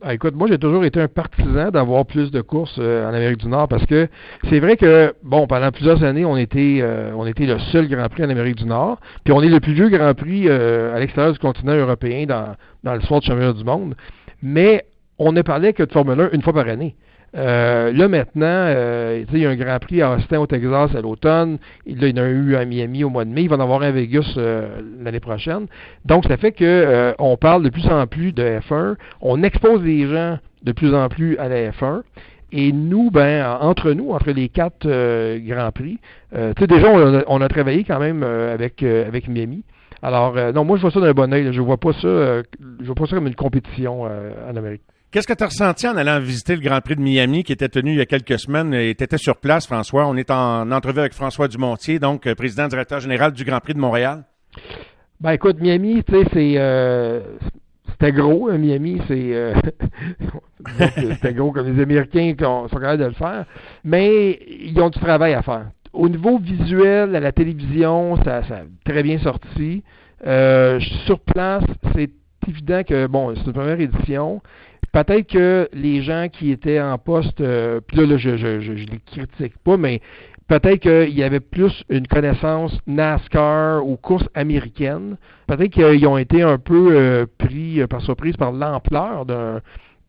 Ah, 0.01 0.13
écoute, 0.13 0.33
moi 0.33 0.47
j'ai 0.47 0.57
toujours 0.57 0.85
été 0.85 1.01
un 1.01 1.09
partisan 1.09 1.71
d'avoir 1.71 2.05
plus 2.05 2.31
de 2.31 2.39
courses 2.39 2.77
euh, 2.79 3.05
en 3.05 3.13
Amérique 3.13 3.39
du 3.39 3.49
Nord 3.49 3.67
parce 3.67 3.85
que 3.85 4.07
c'est 4.49 4.61
vrai 4.61 4.77
que 4.77 5.13
bon 5.23 5.45
pendant 5.45 5.73
plusieurs 5.73 6.01
années 6.05 6.23
on 6.23 6.37
était 6.37 6.79
euh, 6.81 7.11
on 7.17 7.25
était 7.27 7.45
le 7.45 7.59
seul 7.73 7.89
Grand 7.89 8.07
Prix 8.07 8.23
en 8.23 8.29
Amérique 8.29 8.55
du 8.55 8.65
Nord, 8.65 9.01
puis 9.25 9.33
on 9.33 9.41
est 9.41 9.49
le 9.49 9.59
plus 9.59 9.73
vieux 9.73 9.89
Grand 9.89 10.13
Prix 10.13 10.47
euh, 10.47 10.95
à 10.95 10.99
l'extérieur 10.99 11.33
du 11.33 11.39
continent 11.39 11.75
européen 11.75 12.25
dans 12.25 12.55
dans 12.85 12.95
l'histoire 12.95 13.19
du 13.19 13.27
championnat 13.27 13.51
du 13.51 13.65
monde, 13.65 13.95
mais 14.41 14.85
on 15.19 15.33
ne 15.33 15.41
parlait 15.41 15.73
que 15.73 15.83
de 15.83 15.91
Formule 15.91 16.19
1 16.19 16.29
une 16.31 16.41
fois 16.41 16.53
par 16.53 16.67
année. 16.67 16.95
Euh, 17.37 17.91
là 17.91 18.07
maintenant, 18.07 18.45
euh, 18.45 19.23
il 19.31 19.39
y 19.39 19.45
a 19.45 19.49
un 19.49 19.55
Grand 19.55 19.77
Prix 19.79 20.01
à 20.01 20.15
Austin 20.15 20.39
au 20.39 20.47
Texas 20.47 20.95
à 20.95 21.01
l'automne. 21.01 21.59
Il 21.85 22.03
y 22.03 22.19
en 22.19 22.23
a 22.23 22.27
eu 22.27 22.55
à 22.55 22.65
Miami 22.65 23.03
au 23.03 23.09
mois 23.09 23.25
de 23.25 23.29
mai. 23.29 23.43
Il 23.43 23.49
va 23.49 23.57
en 23.57 23.59
avoir 23.59 23.81
un 23.81 23.87
à 23.87 23.91
Vegas 23.91 24.33
euh, 24.37 24.81
l'année 25.03 25.19
prochaine. 25.19 25.67
Donc, 26.05 26.25
ça 26.25 26.37
fait 26.37 26.51
que 26.51 27.13
on 27.19 27.37
parle 27.37 27.63
de 27.63 27.69
plus 27.69 27.85
en 27.87 28.07
plus 28.07 28.31
de 28.31 28.43
F1. 28.43 28.95
On 29.21 29.43
expose 29.43 29.83
les 29.83 30.07
gens 30.07 30.39
de 30.63 30.71
plus 30.71 30.93
en 30.95 31.07
plus 31.09 31.37
à 31.37 31.49
la 31.49 31.69
F1. 31.71 32.01
Et 32.51 32.71
nous, 32.71 33.11
ben, 33.11 33.45
entre 33.61 33.91
nous, 33.91 34.09
entre 34.09 34.31
les 34.31 34.49
quatre 34.49 34.87
Grands 35.37 35.71
Prix, 35.71 35.99
tu 36.33 36.39
sais, 36.57 36.67
déjà, 36.67 36.91
on 37.27 37.41
a, 37.41 37.47
travaillé 37.47 37.83
quand 37.83 37.99
même 37.99 38.23
avec, 38.23 38.81
avec 38.81 39.27
Miami. 39.27 39.63
Alors, 40.01 40.33
non, 40.53 40.65
moi, 40.65 40.77
je 40.77 40.81
vois 40.81 40.89
ça 40.89 40.99
d'un 40.99 41.11
bon 41.11 41.31
oeil. 41.31 41.53
Je 41.53 41.61
vois 41.61 41.77
pas 41.77 41.93
ça, 41.93 42.41
je 42.79 42.85
vois 42.85 42.95
pas 42.95 43.05
ça 43.05 43.17
comme 43.17 43.27
une 43.27 43.35
compétition 43.35 44.01
en 44.01 44.55
Amérique. 44.55 44.81
Qu'est-ce 45.11 45.25
que 45.25 45.33
tu 45.33 45.43
as 45.43 45.47
ressenti 45.47 45.87
en 45.87 45.97
allant 45.97 46.19
visiter 46.19 46.55
le 46.55 46.61
Grand 46.61 46.81
Prix 46.81 46.95
de 46.95 47.01
Miami 47.01 47.43
qui 47.43 47.51
était 47.51 47.67
tenu 47.67 47.93
il 47.93 47.97
y 47.97 48.01
a 48.01 48.05
quelques 48.05 48.37
semaines? 48.37 48.75
Et 48.75 48.93
tu 48.93 49.03
étais 49.03 49.17
sur 49.17 49.37
place, 49.37 49.65
François? 49.65 50.05
On 50.05 50.15
est 50.15 50.29
en 50.29 50.71
entrevue 50.71 50.99
avec 50.99 51.13
François 51.13 51.47
Dumontier, 51.47 51.97
donc 51.97 52.27
euh, 52.27 52.35
président 52.35 52.67
directeur 52.67 52.99
général 52.99 53.31
du 53.31 53.43
Grand 53.43 53.59
Prix 53.59 53.73
de 53.73 53.79
Montréal. 53.79 54.25
Ben 55.19 55.31
écoute, 55.31 55.59
Miami, 55.59 56.03
tu 56.03 56.13
sais, 56.13 56.27
c'est 56.31 56.53
euh, 56.57 57.21
c'était 57.89 58.11
gros, 58.11 58.49
hein, 58.51 58.59
Miami, 58.59 59.01
c'est 59.07 59.33
euh, 59.33 59.55
c'était 60.95 61.33
gros 61.33 61.51
comme 61.53 61.75
les 61.75 61.81
Américains 61.81 62.35
qui 62.37 62.43
sont 62.43 62.67
capables 62.67 63.01
de 63.01 63.07
le 63.07 63.13
faire, 63.13 63.45
mais 63.83 64.39
ils 64.47 64.79
ont 64.79 64.91
du 64.91 64.99
travail 64.99 65.33
à 65.33 65.41
faire. 65.41 65.71
Au 65.91 66.07
niveau 66.07 66.37
visuel, 66.37 67.15
à 67.15 67.19
la 67.19 67.31
télévision, 67.31 68.15
ça, 68.17 68.43
ça 68.47 68.57
a 68.57 68.61
très 68.85 69.01
bien 69.01 69.17
sorti. 69.17 69.81
sur 70.21 71.19
place, 71.21 71.63
c'est 71.95 72.11
évident 72.47 72.83
que 72.83 73.07
bon, 73.07 73.33
c'est 73.35 73.47
une 73.47 73.53
première 73.53 73.79
édition. 73.79 74.39
Peut-être 74.91 75.27
que 75.27 75.69
les 75.73 76.01
gens 76.01 76.27
qui 76.31 76.51
étaient 76.51 76.81
en 76.81 76.97
poste, 76.97 77.41
euh, 77.41 77.79
puis 77.85 77.97
là, 77.97 78.17
je, 78.17 78.37
je, 78.37 78.59
je, 78.59 78.71
les 78.71 78.99
critique 79.05 79.57
pas, 79.63 79.77
mais 79.77 80.01
peut-être 80.47 80.79
qu'il 80.79 81.17
y 81.17 81.23
avait 81.23 81.39
plus 81.39 81.83
une 81.89 82.07
connaissance 82.07 82.75
NASCAR 82.87 83.85
ou 83.85 83.97
courses 83.97 84.27
américaines. 84.33 85.17
Peut-être 85.47 85.71
qu'ils 85.71 86.07
ont 86.07 86.17
été 86.17 86.41
un 86.41 86.57
peu 86.57 86.89
euh, 86.91 87.25
pris 87.37 87.81
euh, 87.81 87.87
par 87.87 88.01
surprise 88.01 88.35
par 88.35 88.51
l'ampleur 88.51 89.25
d'un 89.25 89.61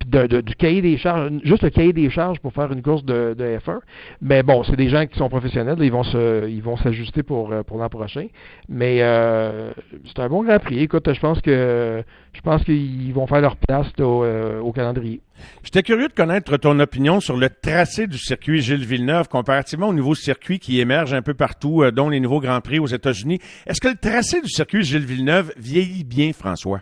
du 0.07 0.55
cahier 0.57 0.83
des 0.83 0.97
charges, 0.97 1.31
juste 1.45 1.63
le 1.63 1.71
cahier 1.71 1.93
des 1.93 2.11
charges 2.11 2.39
pour 2.41 2.53
faire 2.53 2.73
une 2.73 2.83
course 2.83 3.05
de, 3.05 3.35
F1. 3.39 3.81
Mais 4.23 4.43
bon, 4.43 4.63
c'est 4.65 4.77
des 4.77 4.89
gens 4.89 5.07
qui 5.07 5.19
sont 5.19 5.29
professionnels, 5.29 5.77
ils 5.81 5.93
vont 5.93 6.03
se, 6.03 6.49
ils 6.49 6.63
vont 6.63 6.77
s'ajuster 6.77 7.23
pour, 7.23 7.53
euh, 7.53 7.63
pour 7.63 7.79
l'an 7.79 7.89
prochain. 7.89 8.27
Mais 8.69 9.03
euh, 9.03 9.73
c'est 10.07 10.19
un 10.21 10.29
bon 10.29 10.43
Grand 10.43 10.59
Prix. 10.59 10.81
Écoute, 10.81 11.13
je 11.13 11.21
pense 11.21 11.41
que 11.41 12.03
je 12.33 12.41
pense 12.41 12.65
qu'ils 12.65 13.13
vont 13.13 13.27
faire 13.27 13.41
leur 13.41 13.57
place 13.57 13.89
euh, 14.01 14.61
au, 14.61 14.73
calendrier. 14.73 15.21
J'étais 15.63 15.83
curieux 15.83 16.09
de 16.09 16.13
connaître 16.13 16.57
ton 16.57 16.79
opinion 16.81 17.21
sur 17.21 17.37
le 17.37 17.49
tracé 17.51 18.07
du 18.07 18.19
circuit 18.19 18.63
Gilles 18.63 18.85
Villeneuve 18.85 19.29
comparativement 19.29 19.89
au 19.89 19.95
nouveau 19.95 20.15
circuit 20.15 20.59
qui 20.59 20.81
émerge 20.81 21.13
un 21.13 21.23
peu 21.23 21.35
partout, 21.35 21.85
dont 21.93 22.09
les 22.09 22.21
nouveaux 22.21 22.41
Grands 22.41 22.61
Prix 22.61 22.79
aux 22.79 22.87
États-Unis. 22.87 23.39
Est-ce 23.67 23.81
que 23.81 23.89
le 23.89 23.97
tracé 23.97 24.41
du 24.41 24.49
circuit 24.49 24.83
Gilles 24.85 25.07
Villeneuve 25.07 25.53
vieillit 25.57 26.05
bien, 26.05 26.33
François? 26.33 26.81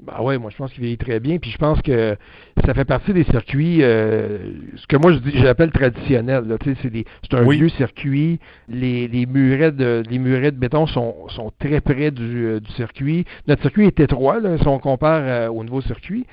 Bah 0.00 0.22
ouais, 0.22 0.38
moi 0.38 0.48
je 0.50 0.56
pense 0.56 0.72
qu'il 0.72 0.82
vieillit 0.82 0.96
très 0.96 1.18
bien, 1.18 1.38
puis 1.38 1.50
je 1.50 1.58
pense 1.58 1.82
que 1.82 2.16
ça 2.64 2.72
fait 2.72 2.84
partie 2.84 3.12
des 3.12 3.24
circuits, 3.24 3.82
euh, 3.82 4.38
ce 4.76 4.86
que 4.86 4.96
moi 4.96 5.12
je 5.12 5.18
dis, 5.18 5.32
j'appelle 5.34 5.72
traditionnel. 5.72 6.44
c'est, 6.64 6.76
c'est 6.80 7.34
un 7.34 7.50
vieux 7.50 7.68
circuit. 7.70 8.38
Les, 8.68 9.08
les 9.08 9.26
murets 9.26 9.72
de 9.72 10.04
les 10.08 10.20
murets 10.20 10.52
de 10.52 10.56
béton 10.56 10.86
sont, 10.86 11.28
sont 11.30 11.50
très 11.58 11.80
près 11.80 12.12
du, 12.12 12.46
euh, 12.46 12.60
du 12.60 12.70
circuit. 12.72 13.24
Notre 13.48 13.62
circuit 13.62 13.86
est 13.86 13.98
étroit 13.98 14.38
là, 14.38 14.56
si 14.56 14.68
on 14.68 14.78
compare 14.78 15.22
euh, 15.24 15.48
au 15.48 15.64
nouveau 15.64 15.80
circuit, 15.80 16.26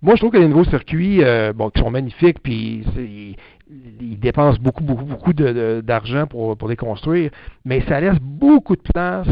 Moi, 0.00 0.14
je 0.14 0.20
trouve 0.20 0.30
que 0.30 0.38
les 0.38 0.46
nouveaux 0.46 0.70
circuits, 0.70 1.20
bon, 1.56 1.70
qui 1.70 1.80
sont 1.80 1.90
magnifiques, 1.90 2.38
puis 2.40 2.84
ils 4.00 4.18
dépensent 4.20 4.60
beaucoup, 4.60 4.84
beaucoup, 4.84 5.04
beaucoup 5.04 5.32
d'argent 5.32 6.26
pour, 6.28 6.56
pour 6.56 6.68
les 6.68 6.76
construire, 6.76 7.32
mais 7.64 7.82
ça 7.88 8.00
laisse 8.00 8.18
beaucoup 8.20 8.76
de 8.76 8.82
place 8.82 9.26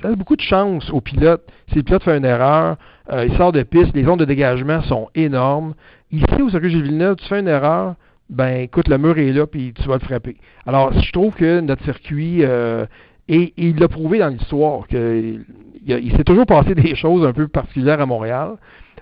ça 0.00 0.08
laisse 0.08 0.18
beaucoup 0.18 0.36
de 0.36 0.42
chance 0.42 0.90
aux 0.90 1.00
pilotes. 1.00 1.46
Si 1.68 1.76
le 1.76 1.82
pilote 1.82 2.02
fait 2.02 2.16
une 2.16 2.24
erreur, 2.24 2.76
il 3.12 3.34
sort 3.36 3.52
de 3.52 3.62
piste, 3.62 3.94
les 3.94 4.06
ondes 4.06 4.20
de 4.20 4.24
dégagement 4.24 4.82
sont 4.82 5.08
énormes. 5.14 5.74
Ici, 6.10 6.42
au 6.42 6.50
circuit 6.50 6.70
Gilles 6.70 6.82
Villeneuve, 6.82 7.16
tu 7.16 7.26
fais 7.26 7.40
une 7.40 7.48
erreur, 7.48 7.94
ben 8.30 8.60
écoute, 8.60 8.88
le 8.88 8.98
mur 8.98 9.18
est 9.18 9.32
là, 9.32 9.46
puis 9.46 9.72
tu 9.74 9.88
vas 9.88 9.94
le 9.94 10.00
frapper. 10.00 10.36
Alors, 10.66 10.92
je 10.92 11.12
trouve 11.12 11.34
que 11.34 11.60
notre 11.60 11.84
circuit, 11.84 12.44
euh, 12.44 12.86
et, 13.28 13.52
il 13.56 13.78
l'a 13.78 13.88
prouvé 13.88 14.18
dans 14.18 14.28
l'histoire, 14.28 14.86
qu'il 14.86 15.44
il, 15.86 16.16
s'est 16.16 16.24
toujours 16.24 16.46
passé 16.46 16.74
des 16.76 16.94
choses 16.94 17.26
un 17.26 17.32
peu 17.32 17.48
particulières 17.48 18.00
à 18.00 18.06
Montréal, 18.06 18.56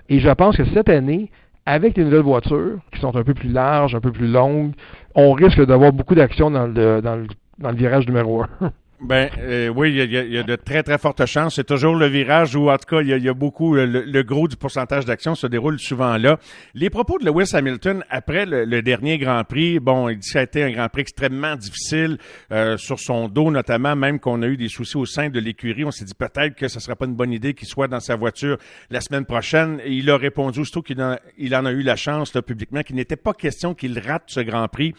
et 0.09 0.19
je 0.19 0.29
pense 0.29 0.57
que 0.57 0.65
cette 0.65 0.89
année, 0.89 1.29
avec 1.65 1.97
les 1.97 2.05
nouvelles 2.05 2.21
voitures, 2.21 2.79
qui 2.93 2.99
sont 2.99 3.15
un 3.15 3.23
peu 3.23 3.33
plus 3.33 3.49
larges, 3.49 3.95
un 3.95 3.99
peu 3.99 4.11
plus 4.11 4.27
longues, 4.27 4.71
on 5.15 5.33
risque 5.33 5.65
d'avoir 5.65 5.91
beaucoup 5.91 6.15
d'action 6.15 6.49
dans 6.49 6.67
le, 6.67 7.01
dans, 7.01 7.15
le, 7.17 7.27
dans 7.59 7.71
le 7.71 7.75
virage 7.75 8.07
numéro 8.07 8.43
1. 8.61 8.71
Ben 8.99 9.29
euh, 9.37 9.67
oui, 9.67 9.93
il 9.95 10.11
y, 10.11 10.37
a, 10.39 10.43
de 10.43 10.55
très 10.55 10.81
très 10.81 10.97
fortes 10.97 11.23
chances. 11.27 11.55
C'est 11.55 11.67
toujours 11.67 11.93
le 11.95 12.07
virage 12.07 12.55
où, 12.55 12.71
en 12.71 12.77
tout 12.77 12.95
cas, 12.95 13.01
il 13.01 13.09
y 13.09 13.29
a, 13.29 13.33
beaucoup 13.33 13.75
le, 13.75 14.21
gros 14.23 14.47
du 14.47 14.55
pourcentage 14.55 15.05
d'action 15.05 15.35
se 15.35 15.45
déroule 15.45 15.77
souvent 15.77 16.17
là. 16.17 16.39
Les 16.73 16.89
propos 16.89 17.19
de 17.19 17.25
Lewis 17.25 17.51
Hamilton 17.53 18.03
après 18.09 18.47
le, 18.47 18.81
dernier 18.81 19.19
Grand 19.19 19.43
Prix, 19.43 19.79
bon, 19.79 20.09
il 20.09 20.17
dit 20.17 20.25
que 20.25 20.31
ça 20.31 20.39
a 20.39 20.43
été 20.43 20.63
un 20.63 20.71
Grand 20.71 20.89
Prix 20.89 21.01
extrêmement 21.01 21.55
difficile 21.55 22.17
euh, 22.51 22.75
sur 22.77 22.99
son 22.99 23.27
dos, 23.27 23.51
notamment 23.51 23.95
même 23.95 24.19
qu'on 24.19 24.41
a 24.41 24.47
eu 24.47 24.57
des 24.57 24.67
soucis 24.67 24.97
au 24.97 25.05
sein 25.05 25.29
de 25.29 25.39
l'écurie. 25.39 25.85
On 25.85 25.91
s'est 25.91 26.05
dit 26.05 26.15
peut-être 26.15 26.55
que 26.55 26.67
ce 26.67 26.79
serait 26.79 26.95
pas 26.95 27.05
une 27.05 27.15
bonne 27.15 27.33
idée 27.33 27.53
qu'il 27.53 27.67
soit 27.67 27.87
dans 27.87 27.99
sa 27.99 28.15
voiture 28.15 28.57
la 28.89 29.01
semaine 29.01 29.25
prochaine. 29.25 29.79
Il 29.85 30.09
a 30.09 30.17
répondu 30.17 30.61
aussitôt 30.61 30.81
qu'il 30.81 30.99
en, 31.03 31.11
en 31.13 31.65
a 31.65 31.71
eu 31.71 31.83
la 31.83 31.97
chance 31.97 32.33
là, 32.33 32.41
publiquement 32.41 32.81
qu'il 32.81 32.95
n'était 32.95 33.15
pas 33.15 33.35
question 33.35 33.75
qu'il 33.75 33.99
rate 33.99 34.23
ce 34.25 34.39
Grand 34.39 34.67
Prix 34.67 34.95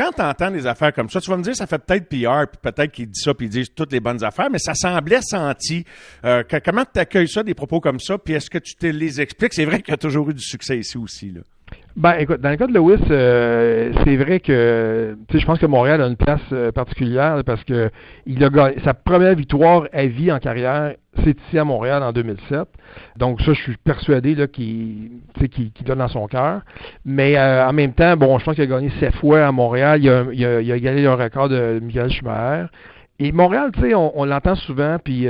quand 0.00 0.12
tu 0.12 0.22
entends 0.22 0.50
des 0.50 0.66
affaires 0.66 0.94
comme 0.94 1.10
ça, 1.10 1.20
tu 1.20 1.28
vas 1.28 1.36
me 1.36 1.42
dire, 1.42 1.54
ça 1.54 1.66
fait 1.66 1.78
peut-être 1.78 2.08
PR, 2.08 2.48
puis 2.50 2.58
peut-être 2.72 2.90
qu'il 2.90 3.06
dit 3.10 3.20
ça, 3.20 3.34
puis 3.34 3.46
il 3.46 3.50
dit 3.50 3.68
toutes 3.68 3.92
les 3.92 4.00
bonnes 4.00 4.24
affaires, 4.24 4.48
mais 4.50 4.58
ça 4.58 4.74
semblait 4.74 5.20
senti. 5.20 5.84
Euh, 6.24 6.42
comment 6.64 6.84
tu 6.90 6.98
accueilles 6.98 7.28
ça, 7.28 7.42
des 7.42 7.52
propos 7.52 7.80
comme 7.80 8.00
ça, 8.00 8.16
puis 8.16 8.32
est-ce 8.32 8.48
que 8.48 8.56
tu 8.56 8.76
te 8.76 8.86
les 8.86 9.20
expliques? 9.20 9.52
C'est 9.52 9.66
vrai 9.66 9.82
qu'il 9.82 9.92
y 9.92 9.94
a 9.94 9.98
toujours 9.98 10.30
eu 10.30 10.34
du 10.34 10.42
succès 10.42 10.78
ici 10.78 10.96
aussi. 10.96 11.30
Là. 11.30 11.42
Ben, 11.96 12.14
écoute, 12.18 12.40
dans 12.40 12.50
le 12.50 12.56
cas 12.56 12.68
de 12.68 12.72
Lewis, 12.72 13.02
euh, 13.10 13.92
c'est 14.04 14.16
vrai 14.16 14.38
que, 14.38 15.16
je 15.28 15.44
pense 15.44 15.58
que 15.58 15.66
Montréal 15.66 16.00
a 16.00 16.06
une 16.06 16.16
place 16.16 16.40
euh, 16.52 16.70
particulière 16.70 17.42
parce 17.44 17.64
que 17.64 17.90
il 18.26 18.42
a 18.44 18.48
gagné, 18.48 18.76
sa 18.84 18.94
première 18.94 19.34
victoire 19.34 19.88
à 19.92 20.06
vie 20.06 20.30
en 20.30 20.38
carrière, 20.38 20.94
c'est 21.24 21.36
ici 21.38 21.58
à 21.58 21.64
Montréal 21.64 22.02
en 22.04 22.12
2007. 22.12 22.60
Donc 23.16 23.40
ça, 23.40 23.52
je 23.52 23.60
suis 23.60 23.76
persuadé 23.76 24.36
qu'il, 24.48 25.10
qu'il, 25.50 25.72
donne 25.84 25.98
dans 25.98 26.08
son 26.08 26.26
cœur. 26.28 26.60
Mais 27.04 27.36
euh, 27.36 27.66
en 27.66 27.72
même 27.72 27.92
temps, 27.92 28.16
bon, 28.16 28.38
je 28.38 28.44
pense 28.44 28.54
qu'il 28.54 28.64
a 28.64 28.66
gagné 28.68 28.90
sept 29.00 29.14
fois 29.16 29.46
à 29.46 29.52
Montréal. 29.52 30.00
Il 30.02 30.08
a, 30.08 30.24
il 30.32 30.70
égalé 30.70 31.02
le 31.02 31.12
record 31.12 31.48
de 31.48 31.80
Michael 31.82 32.10
Schumacher. 32.10 32.66
Et 33.20 33.32
Montréal, 33.32 33.70
tu 33.74 33.80
sais, 33.80 33.94
on, 33.94 34.18
on 34.18 34.24
l'entend 34.24 34.56
souvent, 34.56 34.96
puis 35.02 35.26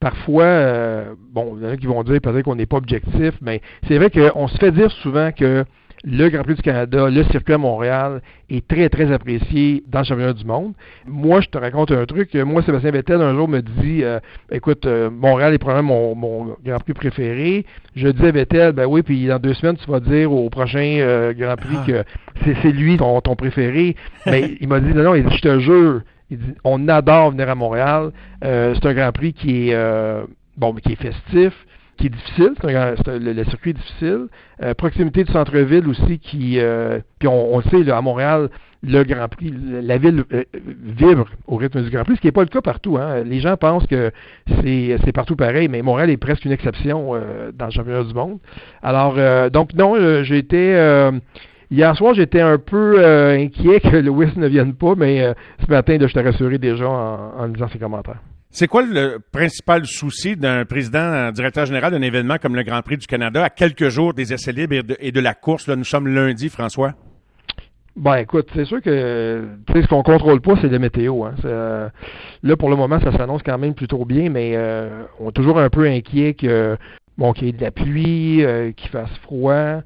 parfois, 0.00 1.04
bon, 1.32 1.56
il 1.56 1.64
y 1.64 1.66
en 1.66 1.70
a 1.70 1.76
qui 1.76 1.86
vont 1.86 2.02
dire 2.02 2.20
peut-être 2.20 2.42
qu'on 2.42 2.56
n'est 2.56 2.66
pas 2.66 2.76
objectif, 2.76 3.34
mais 3.40 3.62
c'est 3.88 3.96
vrai 3.96 4.10
qu'on 4.10 4.48
se 4.48 4.58
fait 4.58 4.72
dire 4.72 4.90
souvent 4.90 5.30
que 5.32 5.64
le 6.04 6.28
Grand 6.30 6.42
Prix 6.42 6.54
du 6.54 6.62
Canada, 6.62 7.08
le 7.10 7.24
circuit 7.24 7.54
à 7.54 7.58
Montréal 7.58 8.22
est 8.48 8.66
très, 8.66 8.88
très 8.88 9.12
apprécié 9.12 9.82
dans 9.86 10.00
le 10.00 10.04
championnat 10.04 10.32
du 10.32 10.44
monde. 10.44 10.72
Moi, 11.06 11.40
je 11.40 11.48
te 11.48 11.58
raconte 11.58 11.90
un 11.90 12.06
truc. 12.06 12.34
Moi, 12.34 12.62
Sébastien 12.62 12.90
Vettel, 12.90 13.20
un 13.20 13.34
jour, 13.34 13.48
me 13.48 13.60
dit 13.60 14.02
euh, 14.02 14.18
écoute, 14.50 14.86
euh, 14.86 15.10
Montréal 15.10 15.52
est 15.52 15.58
probablement 15.58 16.14
mon, 16.14 16.56
Grand 16.64 16.78
Prix 16.78 16.94
préféré. 16.94 17.66
Je 17.94 18.08
dis 18.08 18.26
à 18.26 18.30
Vettel 18.30 18.72
ben 18.72 18.86
oui, 18.86 19.02
puis 19.02 19.26
dans 19.26 19.38
deux 19.38 19.54
semaines, 19.54 19.76
tu 19.76 19.90
vas 19.90 20.00
dire 20.00 20.32
au 20.32 20.48
prochain 20.48 20.96
euh, 21.00 21.34
Grand 21.34 21.56
Prix 21.56 21.76
ah. 21.82 21.86
que 21.86 22.04
c'est 22.62 22.72
lui 22.72 22.96
ton, 22.96 23.20
ton 23.20 23.36
préféré. 23.36 23.94
Mais 24.26 24.56
il 24.60 24.68
m'a 24.68 24.80
dit 24.80 24.94
non, 24.94 25.02
non, 25.02 25.14
il 25.14 25.24
dit, 25.24 25.36
je 25.36 25.42
te 25.42 25.58
jure, 25.58 26.00
on 26.64 26.88
adore 26.88 27.32
venir 27.32 27.48
à 27.48 27.54
Montréal. 27.54 28.10
c'est 28.42 28.86
un 28.86 28.94
Grand 28.94 29.12
Prix 29.12 29.32
qui 29.32 29.70
est 29.70 30.24
bon, 30.56 30.74
qui 30.74 30.92
est 30.92 31.02
festif 31.02 31.52
qui 32.00 32.06
est 32.06 32.10
difficile, 32.10 32.54
le, 33.06 33.44
circuit 33.44 33.70
est 33.70 33.74
difficile. 33.74 34.26
Euh, 34.62 34.74
proximité 34.74 35.22
du 35.22 35.32
centre-ville 35.32 35.86
aussi, 35.86 36.18
qui, 36.18 36.58
euh, 36.58 36.98
puis 37.18 37.28
on, 37.28 37.60
sait, 37.62 37.84
là, 37.84 37.98
à 37.98 38.00
Montréal, 38.00 38.48
le 38.82 39.04
Grand 39.04 39.28
Prix, 39.28 39.52
la 39.82 39.98
ville 39.98 40.24
euh, 40.32 40.44
vibre 40.82 41.26
au 41.46 41.56
rythme 41.56 41.82
du 41.82 41.90
Grand 41.90 42.04
Prix, 42.04 42.16
ce 42.16 42.20
qui 42.22 42.26
n'est 42.26 42.32
pas 42.32 42.42
le 42.42 42.48
cas 42.48 42.62
partout. 42.62 42.96
Hein. 42.96 43.22
Les 43.24 43.40
gens 43.40 43.56
pensent 43.58 43.86
que 43.86 44.10
c'est 44.62 45.12
partout 45.12 45.36
pareil, 45.36 45.68
mais 45.68 45.82
Montréal 45.82 46.08
est 46.08 46.16
presque 46.16 46.46
une 46.46 46.52
exception 46.52 47.12
dans 47.54 47.66
le 47.66 47.70
championnat 47.70 48.04
du 48.04 48.14
monde. 48.14 48.38
Alors, 48.82 49.16
donc 49.50 49.74
non, 49.74 50.22
j'ai 50.22 50.38
été... 50.38 51.10
Hier 51.70 51.94
soir, 51.96 52.14
j'étais 52.14 52.40
un 52.40 52.58
peu 52.58 53.04
inquiet 53.04 53.80
que 53.80 53.96
Lewis 53.96 54.32
ne 54.36 54.48
vienne 54.48 54.74
pas, 54.74 54.94
mais 54.96 55.34
ce 55.64 55.70
matin, 55.70 55.98
je 56.00 56.12
t'ai 56.12 56.20
rassuré 56.20 56.58
déjà 56.58 56.88
en, 56.88 57.32
en 57.38 57.46
lisant 57.46 57.68
ses 57.68 57.78
commentaires. 57.78 58.20
C'est 58.52 58.66
quoi 58.66 58.82
le 58.82 59.20
principal 59.30 59.86
souci 59.86 60.36
d'un 60.36 60.64
président, 60.64 60.98
un 60.98 61.30
directeur 61.30 61.66
général 61.66 61.92
d'un 61.92 62.02
événement 62.02 62.36
comme 62.38 62.56
le 62.56 62.64
Grand 62.64 62.82
Prix 62.82 62.96
du 62.96 63.06
Canada 63.06 63.44
à 63.44 63.48
quelques 63.48 63.90
jours 63.90 64.12
des 64.12 64.32
essais 64.32 64.50
libres 64.50 64.74
et 64.98 65.12
de, 65.12 65.20
la 65.20 65.34
course? 65.34 65.68
Là, 65.68 65.76
nous 65.76 65.84
sommes 65.84 66.08
lundi, 66.08 66.48
François. 66.48 66.94
Ben 67.94 68.16
écoute, 68.16 68.48
c'est 68.54 68.64
sûr 68.64 68.82
que 68.82 69.44
ce 69.68 69.86
qu'on 69.86 70.02
contrôle 70.02 70.40
pas, 70.40 70.54
c'est 70.60 70.68
la 70.68 70.80
météo. 70.80 71.24
Hein. 71.24 71.34
Euh, 71.44 71.88
là, 72.42 72.56
pour 72.56 72.70
le 72.70 72.76
moment, 72.76 72.98
ça 72.98 73.16
s'annonce 73.16 73.42
quand 73.44 73.58
même 73.58 73.74
plutôt 73.74 74.04
bien, 74.04 74.30
mais 74.30 74.52
euh, 74.56 75.04
on 75.20 75.28
est 75.28 75.32
toujours 75.32 75.60
un 75.60 75.70
peu 75.70 75.86
inquiet 75.86 76.34
que 76.34 76.76
bon 77.18 77.32
qu'il 77.32 77.46
y 77.46 77.50
ait 77.50 77.52
de 77.52 77.62
la 77.62 77.70
pluie, 77.70 78.44
euh, 78.44 78.72
qu'il 78.72 78.90
fasse 78.90 79.14
froid. 79.22 79.82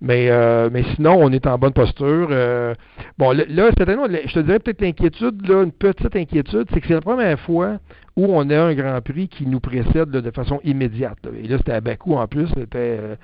Mais, 0.00 0.28
euh, 0.30 0.70
mais 0.72 0.84
sinon, 0.94 1.16
on 1.20 1.30
est 1.32 1.46
en 1.46 1.58
bonne 1.58 1.72
posture. 1.72 2.28
Euh, 2.30 2.74
bon, 3.18 3.32
là, 3.32 3.70
cette 3.76 3.88
année, 3.88 4.22
je 4.26 4.34
te 4.34 4.38
dirais 4.40 4.60
peut-être 4.60 4.80
l'inquiétude, 4.80 5.46
là, 5.48 5.62
une 5.62 5.72
petite 5.72 6.14
inquiétude, 6.14 6.66
c'est 6.72 6.80
que 6.80 6.86
c'est 6.86 6.94
la 6.94 7.00
première 7.00 7.38
fois 7.40 7.78
où 8.16 8.26
on 8.28 8.48
a 8.50 8.60
un 8.60 8.74
Grand 8.74 9.00
Prix 9.00 9.28
qui 9.28 9.46
nous 9.46 9.60
précède 9.60 10.10
de 10.10 10.30
façon 10.30 10.60
immédiate. 10.64 11.18
Et 11.40 11.46
là, 11.46 11.56
c'était 11.58 11.72
à 11.72 11.80
Bakou 11.80 12.14
en 12.14 12.26
plus, 12.26 12.48
c'était 12.48 12.98
euh, 13.00 13.16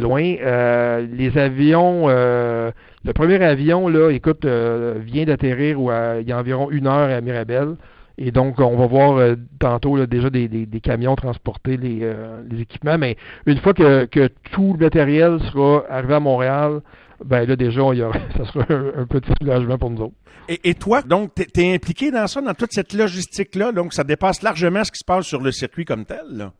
loin. 0.00 0.22
les 0.22 1.38
avions, 1.38 2.08
le 2.08 3.12
premier 3.14 3.42
avion, 3.42 3.88
là, 3.88 4.10
écoute, 4.10 4.46
vient 4.46 5.24
d'atterrir 5.24 5.78
il 6.20 6.28
y 6.28 6.32
a 6.32 6.38
environ 6.38 6.70
une 6.70 6.86
heure 6.86 7.10
à 7.10 7.20
Mirabel. 7.20 7.76
Et 8.16 8.30
donc, 8.30 8.60
on 8.60 8.76
va 8.76 8.86
voir 8.86 9.16
euh, 9.16 9.34
tantôt 9.58 10.06
déjà 10.06 10.30
des, 10.30 10.80
camions 10.82 11.16
transporter 11.16 11.78
euh, 11.82 12.42
les, 12.48 12.60
équipements. 12.60 12.98
Mais 12.98 13.16
une 13.46 13.58
fois 13.58 13.74
que, 13.74 14.06
tout 14.52 14.74
le 14.74 14.84
matériel 14.84 15.40
sera 15.52 15.84
arrivé 15.90 16.14
à 16.14 16.20
Montréal, 16.20 16.80
ben 17.24 17.46
là 17.46 17.56
déjà, 17.56 17.82
il 17.92 17.98
y 17.98 18.02
ça 18.36 18.52
sera 18.52 18.64
un, 18.70 19.06
petit 19.06 19.32
soulagement 19.40 19.78
pour 19.78 19.90
nous 19.90 20.02
autres. 20.02 20.14
Et, 20.48 20.74
toi, 20.74 21.00
donc, 21.00 21.30
tu 21.34 21.60
es, 21.60 21.74
impliqué 21.74 22.10
dans 22.10 22.26
ça, 22.26 22.42
dans 22.42 22.52
toute 22.52 22.72
cette 22.72 22.92
logistique-là, 22.92 23.72
donc 23.72 23.94
ça 23.94 24.04
dépasse 24.04 24.42
largement 24.42 24.84
ce 24.84 24.92
qui 24.92 24.98
se 24.98 25.04
passe 25.04 25.24
sur 25.24 25.40
le 25.40 25.50
circuit 25.50 25.86
comme 25.86 26.04
tel, 26.04 26.50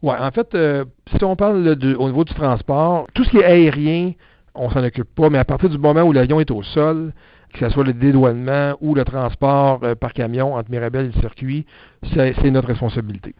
Oui, 0.00 0.14
en 0.16 0.30
fait, 0.30 0.54
euh, 0.54 0.84
si 1.16 1.24
on 1.24 1.34
parle 1.34 1.76
au 1.98 2.06
niveau 2.06 2.24
du 2.24 2.34
transport, 2.34 3.08
tout 3.14 3.24
ce 3.24 3.30
qui 3.30 3.38
est 3.38 3.44
aérien, 3.44 4.12
on 4.54 4.70
s'en 4.70 4.84
occupe 4.84 5.12
pas, 5.12 5.28
mais 5.28 5.38
à 5.38 5.44
partir 5.44 5.68
du 5.68 5.76
moment 5.76 6.02
où 6.02 6.12
l'avion 6.12 6.38
est 6.38 6.52
au 6.52 6.62
sol, 6.62 7.12
que 7.56 7.66
ce 7.66 7.72
soit 7.72 7.84
le 7.84 7.94
dédouanement 7.94 8.76
ou 8.80 8.94
le 8.94 9.04
transport 9.04 9.80
euh, 9.82 9.94
par 9.94 10.12
camion 10.12 10.54
entre 10.54 10.70
Mirabel 10.70 11.06
et 11.06 11.12
le 11.14 11.20
circuit, 11.20 11.66
c'est 12.14 12.50
notre 12.50 12.68
responsabilité. 12.68 13.34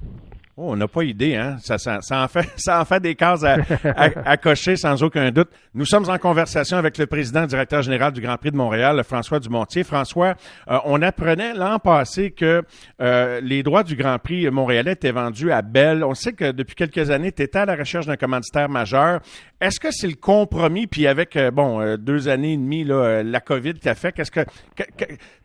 Oh, 0.58 0.72
on 0.72 0.76
n'a 0.76 0.88
pas 0.88 1.04
idée, 1.04 1.36
hein? 1.36 1.58
Ça, 1.62 1.76
ça, 1.76 2.00
en 2.10 2.28
fait, 2.28 2.48
ça 2.56 2.80
en 2.80 2.86
fait 2.86 3.00
des 3.00 3.14
cases 3.14 3.44
à, 3.44 4.36
cocher 4.38 4.76
sans 4.76 5.02
aucun 5.02 5.30
doute. 5.30 5.50
Nous 5.75 5.84
sommes 5.84 6.08
en 6.08 6.16
conversation 6.16 6.78
avec 6.78 6.96
le 6.96 7.06
président 7.06 7.44
directeur 7.44 7.82
général 7.82 8.14
du 8.14 8.22
Grand 8.22 8.38
Prix 8.38 8.52
de 8.52 8.56
Montréal, 8.56 9.02
François 9.04 9.38
Dumontier. 9.38 9.84
François, 9.84 10.34
euh, 10.70 10.78
on 10.86 11.02
apprenait 11.02 11.52
l'an 11.52 11.78
passé 11.78 12.30
que 12.30 12.62
euh, 13.02 13.40
les 13.42 13.62
droits 13.62 13.82
du 13.82 13.96
Grand 13.96 14.18
Prix 14.18 14.48
montréalais 14.48 14.92
étaient 14.92 15.12
vendus 15.12 15.52
à 15.52 15.60
Bell. 15.60 16.02
On 16.02 16.14
sait 16.14 16.32
que 16.32 16.52
depuis 16.52 16.75
quelques 16.75 17.10
années, 17.10 17.32
tu 17.32 17.42
étais 17.42 17.58
à 17.58 17.66
la 17.66 17.76
recherche 17.76 18.06
d'un 18.06 18.16
commanditaire 18.16 18.70
majeur. 18.70 19.20
Est-ce 19.60 19.78
que 19.78 19.90
c'est 19.90 20.08
le 20.08 20.14
compromis, 20.14 20.86
puis 20.86 21.06
avec, 21.06 21.36
euh, 21.36 21.50
bon, 21.50 21.96
deux 21.98 22.28
années 22.28 22.54
et 22.54 22.56
demie, 22.56 22.84
là, 22.84 23.22
la 23.22 23.40
COVID 23.40 23.75
qui 23.75 23.90
a 23.90 23.94
fait, 23.94 24.12
qu'est-ce 24.12 24.30
que 24.30 24.40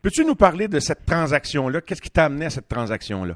peux-tu 0.02 0.24
nous 0.24 0.36
parler 0.36 0.70
de 0.70 0.80
cette 0.80 1.06
transaction-là? 1.06 1.82
Qu'est-ce 1.82 2.02
qui 2.02 2.12
t'a 2.12 2.26
amené 2.26 2.46
à 2.46 2.50
cette 2.50 2.70
transaction-là? 2.70 3.36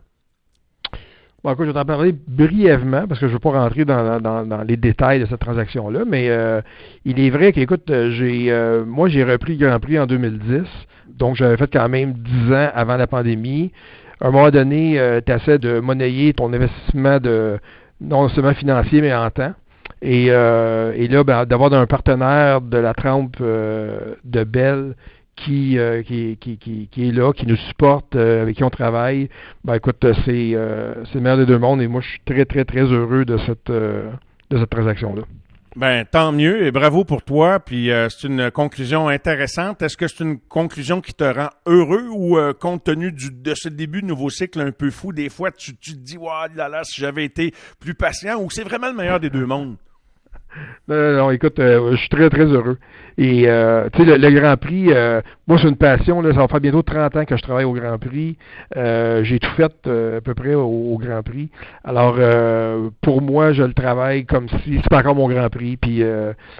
Je 1.47 1.63
vais 1.63 1.73
t'en 1.73 1.85
parler 1.85 2.15
brièvement 2.27 3.05
parce 3.07 3.19
que 3.19 3.27
je 3.27 3.31
ne 3.31 3.33
veux 3.33 3.39
pas 3.39 3.51
rentrer 3.51 3.85
dans, 3.85 4.63
les 4.67 4.77
détails 4.77 5.19
de 5.19 5.25
cette 5.27 5.39
transaction-là, 5.39 5.99
mais 6.07 6.29
euh, 6.29 6.61
il 7.05 7.19
est 7.19 7.29
vrai 7.29 7.51
qu'écoute, 7.51 7.87
euh, 7.91 8.11
euh, 8.19 8.83
moi 8.83 9.09
j'ai 9.09 9.23
repris 9.23 9.55
Grand 9.55 9.79
Prix 9.79 9.99
en 9.99 10.07
2010, 10.07 10.63
donc 11.09 11.35
j'avais 11.35 11.55
fait 11.57 11.71
quand 11.71 11.87
même 11.87 12.13
10 12.13 12.51
ans 12.51 12.69
avant 12.73 12.97
la 12.97 13.05
pandémie. 13.05 13.71
À 14.21 14.27
un 14.27 14.31
moment 14.31 14.49
donné, 14.49 14.99
tu 15.25 15.31
essaies 15.31 15.59
de 15.59 15.79
monnayer 15.79 16.33
ton 16.33 16.51
investissement 16.51 17.19
de 17.19 17.59
non 18.01 18.27
seulement 18.29 18.53
financier, 18.53 19.01
mais 19.01 19.13
en 19.13 19.29
temps. 19.29 19.53
Et, 20.01 20.29
là, 20.29 21.23
ben, 21.23 21.45
d'avoir 21.45 21.71
un 21.73 21.85
partenaire 21.85 22.61
de 22.61 22.77
la 22.77 22.93
trempe 22.93 23.37
de 23.39 24.43
Bell 24.45 24.95
euh, 25.77 26.03
qui, 26.03 26.37
qui, 26.39 26.57
qui, 26.57 26.87
qui, 26.91 27.09
est 27.09 27.11
là, 27.11 27.33
qui 27.33 27.45
nous 27.45 27.55
supporte, 27.55 28.15
euh, 28.15 28.41
avec 28.41 28.57
qui 28.57 28.63
on 28.63 28.69
travaille, 28.69 29.29
ben 29.63 29.75
écoute, 29.75 30.05
c'est 30.25 30.51
euh, 30.53 30.93
le 31.13 31.21
meilleur 31.21 31.37
des 31.37 31.45
deux 31.45 31.59
mondes 31.59 31.81
et 31.81 31.87
moi 31.87 32.01
je 32.01 32.09
suis 32.09 32.21
très 32.25 32.45
très 32.45 32.65
très 32.65 32.83
heureux 32.83 33.25
de 33.25 33.37
cette 33.37 33.71
de 33.71 34.57
cette 34.57 34.69
transaction-là. 34.69 35.23
Ben, 35.75 36.05
tant 36.05 36.31
mieux 36.31 36.65
et 36.65 36.71
bravo 36.71 37.03
pour 37.03 37.21
toi. 37.21 37.59
Puis 37.59 37.91
euh, 37.91 38.07
c'est 38.07 38.27
une 38.27 38.49
conclusion 38.49 39.09
intéressante. 39.09 39.81
Est-ce 39.81 39.97
que 39.97 40.07
c'est 40.07 40.23
une 40.23 40.39
conclusion 40.39 41.01
qui 41.01 41.13
te 41.13 41.25
rend 41.25 41.49
heureux 41.65 42.07
ou 42.09 42.37
euh, 42.37 42.53
compte 42.53 42.85
tenu 42.85 43.11
du, 43.11 43.29
de 43.29 43.53
ce 43.53 43.67
début 43.67 44.01
de 44.01 44.07
nouveau 44.07 44.29
cycle 44.29 44.61
un 44.61 44.71
peu 44.71 44.89
fou, 44.89 45.11
des 45.11 45.29
fois 45.29 45.51
tu, 45.51 45.75
tu 45.75 45.91
te 45.91 45.97
dis, 45.97 46.17
waouh, 46.17 46.47
là 46.55 46.69
là, 46.69 46.85
si 46.85 47.01
j'avais 47.01 47.25
été 47.25 47.53
plus 47.81 47.93
patient 47.93 48.41
ou 48.41 48.49
c'est 48.49 48.63
vraiment 48.63 48.87
le 48.87 48.95
meilleur 48.95 49.19
des 49.19 49.29
deux 49.29 49.45
mondes? 49.45 49.75
Non, 50.87 51.13
non, 51.13 51.31
écoute, 51.31 51.59
euh, 51.59 51.91
je 51.91 51.97
suis 51.97 52.09
très, 52.09 52.29
très 52.29 52.45
heureux. 52.45 52.77
Et, 53.17 53.47
euh, 53.47 53.87
tu 53.93 53.99
sais, 53.99 54.05
le, 54.05 54.17
le, 54.17 54.39
Grand 54.39 54.57
Prix, 54.57 54.87
euh, 54.89 55.21
moi, 55.47 55.57
c'est 55.59 55.69
une 55.69 55.77
passion. 55.77 56.21
Là, 56.21 56.33
ça 56.33 56.39
va 56.41 56.47
faire 56.47 56.59
bientôt 56.59 56.81
30 56.81 57.15
ans 57.15 57.25
que 57.25 57.37
je 57.37 57.41
travaille 57.41 57.63
au 57.63 57.71
Grand 57.73 57.97
Prix. 57.97 58.37
Euh, 58.75 59.23
j'ai 59.23 59.39
tout 59.39 59.49
fait 59.55 59.63
à 59.63 60.21
peu 60.21 60.33
près 60.35 60.53
au, 60.53 60.65
au, 60.65 60.97
Grand 60.97 61.23
Prix. 61.23 61.49
Alors, 61.83 62.17
pour 63.01 63.21
moi, 63.21 63.53
je 63.53 63.63
le 63.63 63.73
travaille 63.73 64.25
comme 64.25 64.49
si 64.49 64.79
c'était 64.83 64.95
encore 64.95 65.15
mon 65.15 65.29
Grand 65.29 65.49
Prix. 65.49 65.77
Puis, 65.77 66.03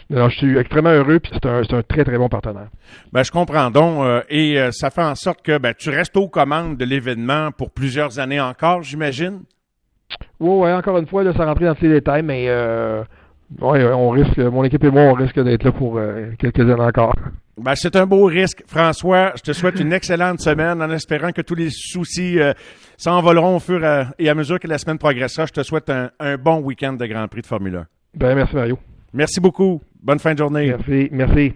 non, 0.10 0.30
je 0.30 0.38
suis 0.38 0.58
extrêmement 0.58 0.92
heureux. 0.92 1.20
Puis, 1.20 1.32
c'est 1.34 1.46
un, 1.46 1.62
un, 1.62 1.84
très, 1.84 2.06
très 2.06 2.18
bon 2.18 2.30
partenaire. 2.30 2.70
Ben, 3.12 3.24
je 3.24 3.32
comprends 3.32 3.70
donc. 3.70 4.24
et 4.30 4.58
ça 4.72 4.90
fait 4.90 5.04
en 5.04 5.16
sorte 5.16 5.42
que 5.42 5.58
ben, 5.58 5.74
tu 5.78 5.90
restes 5.90 6.16
aux 6.16 6.30
commandes 6.30 6.78
de 6.78 6.86
l'événement 6.86 7.52
pour 7.52 7.72
plusieurs 7.72 8.20
années 8.20 8.40
encore, 8.40 8.82
j'imagine? 8.82 9.42
Oui, 10.40 10.62
ouais, 10.62 10.74
encore 10.74 10.98
une 10.98 11.08
fois, 11.08 11.24
là, 11.24 11.34
ça 11.34 11.46
rentrer 11.46 11.66
dans 11.66 11.76
tous 11.76 11.84
les 11.84 11.94
détails, 11.94 12.24
mais... 12.24 12.50
Oui, 13.62 13.80
on 13.84 14.10
risque, 14.10 14.38
mon 14.38 14.64
équipe 14.64 14.84
et 14.84 14.90
moi, 14.90 15.04
on 15.04 15.14
risque 15.14 15.40
d'être 15.40 15.64
là 15.64 15.72
pour 15.72 15.98
euh, 15.98 16.32
quelques 16.38 16.60
années 16.60 16.82
encore. 16.82 17.16
Ben, 17.58 17.74
c'est 17.76 17.96
un 17.96 18.06
beau 18.06 18.26
risque. 18.26 18.64
François, 18.68 19.34
je 19.36 19.42
te 19.42 19.54
souhaite 19.54 19.80
une 19.80 19.94
excellente 19.94 20.42
semaine 20.42 20.82
en 20.82 20.92
espérant 20.92 21.32
que 21.32 21.42
tous 21.42 21.56
les 21.56 21.70
soucis 21.70 22.40
euh, 22.40 22.54
s'envoleront 22.98 23.58
au 23.58 23.60
fur 23.60 23.82
et 24.20 24.30
à 24.30 24.36
mesure 24.36 24.60
que 24.60 24.68
la 24.68 24.78
semaine 24.78 24.98
progressera. 24.98 25.46
Je 25.46 25.54
te 25.54 25.64
souhaite 25.64 25.90
un, 25.90 26.10
un 26.20 26.38
bon 26.38 26.60
week-end 26.60 26.94
de 26.94 27.06
Grand 27.06 27.28
Prix 27.28 27.42
de 27.42 27.48
Formule 27.48 27.76
1. 27.78 27.86
Ben, 28.16 28.36
merci 28.36 28.56
Mario. 28.56 28.78
Merci 29.14 29.40
beaucoup. 29.40 29.82
Bonne 30.02 30.20
fin 30.20 30.34
de 30.34 30.40
journée. 30.40 30.68
Merci, 30.68 31.10
merci. 31.12 31.54